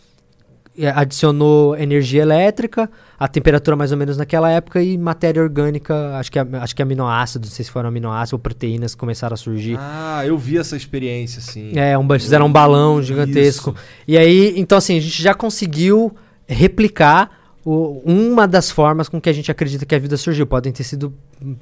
adicionou 0.87 1.77
energia 1.77 2.23
elétrica, 2.23 2.91
a 3.19 3.27
temperatura 3.29 3.77
mais 3.77 3.93
ou 3.93 3.99
menos 3.99 4.17
naquela 4.17 4.51
época 4.51 4.83
e 4.83 4.97
matéria 4.97 5.43
orgânica, 5.43 6.17
acho 6.17 6.31
que, 6.33 6.39
a- 6.39 6.47
acho 6.61 6.75
que 6.77 6.83
aminoácidos, 6.83 7.51
não 7.51 7.55
sei 7.57 7.65
se 7.65 7.71
foram 7.71 7.89
aminoácidos 7.89 8.33
ou 8.35 8.39
proteínas 8.39 8.95
começaram 8.95 9.35
a 9.35 9.37
surgir. 9.37 9.77
Ah, 9.79 10.23
eu 10.27 10.37
vi 10.39 10.59
essa 10.59 10.77
experiência, 10.77 11.41
sim. 11.41 11.73
É, 11.77 11.97
um, 11.99 12.09
fizeram 12.19 12.47
um 12.47 12.53
balão 12.53 12.99
Isso. 12.99 13.09
gigantesco. 13.09 13.75
E 14.07 14.17
aí, 14.17 14.55
então 14.57 14.79
assim, 14.79 14.97
a 14.99 15.01
gente 15.01 15.23
já 15.23 15.35
conseguiu 15.35 16.15
replicar 16.47 17.40
o- 17.65 18.01
uma 18.05 18.47
das 18.49 18.71
formas 18.71 19.09
com 19.09 19.21
que 19.21 19.29
a 19.29 19.33
gente 19.33 19.51
acredita 19.51 19.85
que 19.85 19.95
a 19.95 19.99
vida 19.99 20.17
surgiu. 20.17 20.47
Podem 20.47 20.73
ter 20.73 20.85
sido 20.85 21.13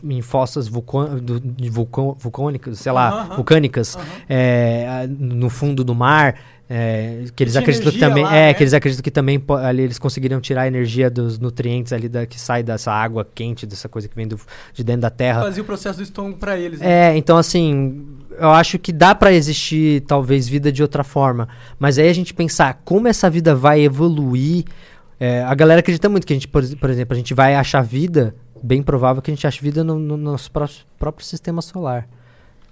em 0.05 0.21
fossas 0.23 0.69
do- 0.69 1.43
vulcão, 1.71 2.17
vulcânicas, 2.19 2.79
sei 2.79 2.93
lá, 2.93 3.25
vulcânicas, 3.37 3.97
é, 4.29 5.07
no 5.09 5.49
fundo 5.51 5.83
do 5.85 5.95
mar. 5.95 6.35
é, 6.71 7.25
que 7.35 7.43
eles 7.45 7.55
Tinha 7.55 7.63
acreditam 7.63 7.91
que 7.91 7.99
também 7.99 8.25
lá, 8.25 8.37
é 8.37 8.47
né? 8.49 8.53
que 8.55 8.63
eles 8.63 8.75
acreditam 8.75 9.03
que 9.03 9.11
também 9.11 9.43
ali 9.65 9.85
eles 9.85 9.99
conseguiriam 9.99 10.39
tirar 10.39 10.65
a 10.65 10.67
energia 10.67 11.09
dos 11.09 11.39
nutrientes 11.39 11.95
ali 11.95 12.11
da, 12.11 12.27
que 12.27 12.39
sai 12.39 12.63
dessa 12.63 12.93
água 12.93 13.27
quente 13.35 13.65
dessa 13.65 13.89
coisa 13.89 14.07
que 14.07 14.15
vem 14.15 14.29
do, 14.29 14.39
de 14.75 14.85
dentro 14.85 15.01
da 15.01 15.09
terra 15.09 15.41
Fazia 15.45 15.63
o 15.63 15.65
processo 15.67 15.97
do 16.01 16.03
estômago 16.03 16.37
pra 16.37 16.59
eles. 16.59 16.79
né? 16.81 17.15
é, 17.15 17.17
então 17.17 17.39
assim, 17.39 18.07
eu 18.39 18.51
acho 18.51 18.79
que 18.79 18.93
dá 18.93 19.15
pra 19.15 19.33
existir 19.33 20.03
talvez 20.03 20.47
vida 20.47 20.71
de 20.71 20.83
outra 20.83 21.03
forma, 21.03 21.49
mas 21.79 21.99
aí 21.99 22.07
a 22.07 22.13
gente 22.13 22.35
pensar 22.35 22.83
como 22.85 23.09
essa 23.09 23.31
vida 23.31 23.55
vai 23.55 23.81
evoluir, 23.81 24.65
é, 25.21 25.43
a 25.43 25.55
galera 25.55 25.81
acredita 25.81 26.09
muito 26.09 26.27
que 26.27 26.33
a 26.33 26.37
gente, 26.37 26.49
por, 26.49 26.63
por 26.77 26.91
exemplo, 26.91 27.15
a 27.15 27.17
gente 27.17 27.35
vai 27.35 27.55
achar 27.55 27.83
vida, 27.83 28.35
bem 28.63 28.83
provável 28.83 29.21
que 29.23 29.31
a 29.31 29.35
gente 29.35 29.47
ache 29.47 29.61
vida 29.63 29.83
no, 29.85 29.99
no 29.99 30.17
nosso 30.17 30.51
pró- 30.51 30.69
próprio 30.99 31.25
sistema 31.27 31.61
solar, 31.63 32.09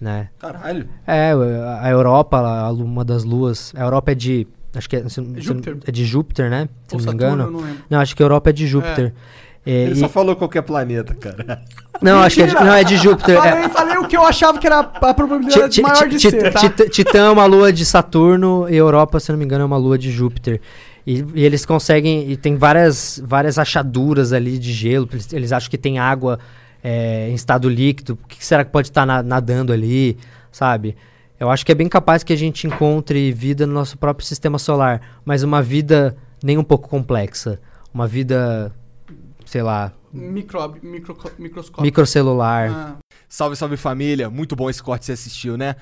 né? 0.00 0.28
Caralho. 0.38 0.88
É, 1.06 1.32
a 1.80 1.90
Europa, 1.90 2.38
a 2.38 2.70
uma 2.72 3.04
das 3.04 3.24
luas, 3.24 3.72
a 3.76 3.82
Europa 3.82 4.12
é 4.12 4.14
de, 4.14 4.46
acho 4.74 4.88
que 4.88 4.96
é, 4.96 5.08
se- 5.08 5.14
se- 5.22 5.40
Júpiter. 5.40 5.78
é 5.86 5.90
de 5.90 6.04
Júpiter, 6.04 6.50
né? 6.50 6.68
Se 6.86 6.94
Ou 6.96 7.00
não 7.02 7.12
me 7.12 7.18
Saturno, 7.20 7.42
engano. 7.44 7.58
eu 7.58 7.66
não. 7.66 7.76
Não, 7.90 8.00
acho 8.00 8.14
que 8.14 8.22
a 8.22 8.24
Europa 8.26 8.50
é 8.50 8.52
de 8.52 8.66
Júpiter. 8.66 9.06
É, 9.06 9.45
Ele 9.66 9.92
e- 9.92 9.96
só 9.96 10.08
falou 10.08 10.36
qualquer 10.36 10.62
planeta, 10.62 11.12
cara. 11.14 11.60
não, 12.00 12.20
acho 12.20 12.36
que 12.36 12.42
é 12.42 12.52
não, 12.54 12.72
é 12.72 12.84
de 12.84 12.96
Júpiter. 12.98 13.36
é- 13.36 13.40
Falei, 13.50 13.68
falei 13.68 13.96
o 13.98 14.06
que 14.06 14.16
eu 14.16 14.24
achava 14.24 14.58
que 14.58 14.66
era 14.66 14.78
a 14.78 15.14
probabilidade 15.14 15.74
Ti- 15.74 15.82
maior 15.82 16.04
ti- 16.04 16.08
de 16.10 16.18
ti- 16.18 16.30
ser, 16.30 16.52
tá? 16.52 16.60
Titã- 16.88 17.26
é 17.26 17.30
uma 17.30 17.44
lua 17.46 17.72
de 17.72 17.84
Saturno 17.84 18.66
e 18.70 18.76
Europa, 18.76 19.18
se 19.18 19.30
não 19.32 19.38
me 19.38 19.44
engano, 19.44 19.62
é 19.62 19.66
uma 19.66 19.76
lua 19.76 19.98
de 19.98 20.10
Júpiter. 20.12 20.60
E, 21.06 21.24
e 21.34 21.44
eles 21.44 21.64
conseguem. 21.66 22.30
E 22.30 22.36
tem 22.36 22.56
várias, 22.56 23.20
várias 23.24 23.58
achaduras 23.58 24.32
ali 24.32 24.58
de 24.58 24.72
gelo. 24.72 25.08
Eles, 25.12 25.32
eles 25.32 25.52
acham 25.52 25.70
que 25.70 25.78
tem 25.78 25.98
água 26.00 26.38
é, 26.82 27.28
em 27.30 27.34
estado 27.34 27.68
líquido. 27.68 28.18
O 28.22 28.26
que 28.28 28.44
será 28.44 28.64
que 28.64 28.70
pode 28.72 28.88
estar 28.88 29.04
nadando 29.06 29.72
ali? 29.72 30.16
Sabe? 30.50 30.96
Eu 31.38 31.50
acho 31.50 31.64
que 31.66 31.70
é 31.70 31.74
bem 31.74 31.88
capaz 31.88 32.22
que 32.24 32.32
a 32.32 32.36
gente 32.36 32.66
encontre 32.66 33.30
vida 33.32 33.66
no 33.66 33.72
nosso 33.72 33.96
próprio 33.98 34.26
sistema 34.26 34.58
solar. 34.58 35.00
Mas 35.24 35.42
uma 35.44 35.62
vida 35.62 36.16
nem 36.42 36.58
um 36.58 36.64
pouco 36.64 36.88
complexa. 36.88 37.60
Uma 37.94 38.06
vida, 38.08 38.72
sei 39.46 39.62
lá, 39.62 39.92
Microb, 40.12 40.80
micro, 40.82 41.16
microscópio. 41.38 41.82
microcelular. 41.82 42.70
Ah, 42.72 42.96
Salve, 43.28 43.56
salve 43.56 43.76
família. 43.76 44.30
Muito 44.30 44.56
bom 44.56 44.70
esse 44.70 44.82
corte 44.82 45.00
que 45.00 45.06
você 45.06 45.12
assistiu, 45.12 45.56
né? 45.56 45.76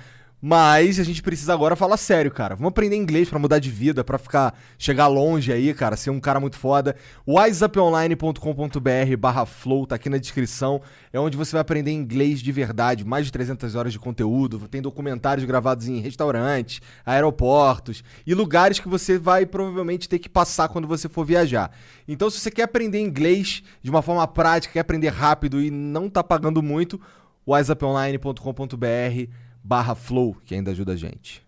Mas 0.47 1.01
a 1.01 1.03
gente 1.05 1.23
precisa 1.23 1.55
agora 1.55 1.75
falar 1.75 1.97
sério, 1.97 2.31
cara. 2.31 2.55
Vamos 2.55 2.69
aprender 2.69 2.97
inglês 2.97 3.31
pra 3.31 3.39
mudar 3.39 3.59
de 3.59 3.71
vida, 3.71 4.05
pra 4.05 4.19
ficar 4.19 4.55
chegar 4.77 5.07
longe 5.07 5.51
aí, 5.51 5.73
cara, 5.73 5.97
ser 5.97 6.11
um 6.11 6.21
cara 6.21 6.39
muito 6.39 6.59
foda. 6.59 6.95
wiseuponline.com.br 7.27 9.17
barra 9.19 9.47
flow, 9.47 9.87
tá 9.87 9.95
aqui 9.95 10.11
na 10.11 10.19
descrição. 10.19 10.83
É 11.11 11.19
onde 11.19 11.35
você 11.35 11.53
vai 11.53 11.63
aprender 11.63 11.93
inglês 11.93 12.43
de 12.43 12.53
verdade. 12.53 13.07
Mais 13.07 13.25
de 13.25 13.33
300 13.33 13.75
horas 13.75 13.91
de 13.91 13.99
conteúdo. 13.99 14.69
Tem 14.69 14.83
documentários 14.83 15.47
gravados 15.47 15.89
em 15.89 15.99
restaurantes, 16.01 16.83
aeroportos 17.07 18.05
e 18.27 18.35
lugares 18.35 18.79
que 18.79 18.87
você 18.87 19.17
vai 19.17 19.47
provavelmente 19.47 20.07
ter 20.07 20.19
que 20.19 20.29
passar 20.29 20.69
quando 20.69 20.87
você 20.87 21.09
for 21.09 21.25
viajar. 21.25 21.71
Então, 22.07 22.29
se 22.29 22.39
você 22.39 22.51
quer 22.51 22.65
aprender 22.65 23.01
inglês 23.01 23.63
de 23.83 23.89
uma 23.89 24.03
forma 24.03 24.29
prática, 24.29 24.75
quer 24.75 24.81
aprender 24.81 25.09
rápido 25.09 25.59
e 25.59 25.71
não 25.71 26.11
tá 26.11 26.23
pagando 26.23 26.63
muito, 26.63 27.01
wiseuponline.com.br 27.49 29.33
barra 29.65 29.95
flow, 29.95 30.37
que 30.45 30.55
ainda 30.55 30.71
ajuda 30.71 30.93
a 30.93 30.97
gente. 30.97 31.44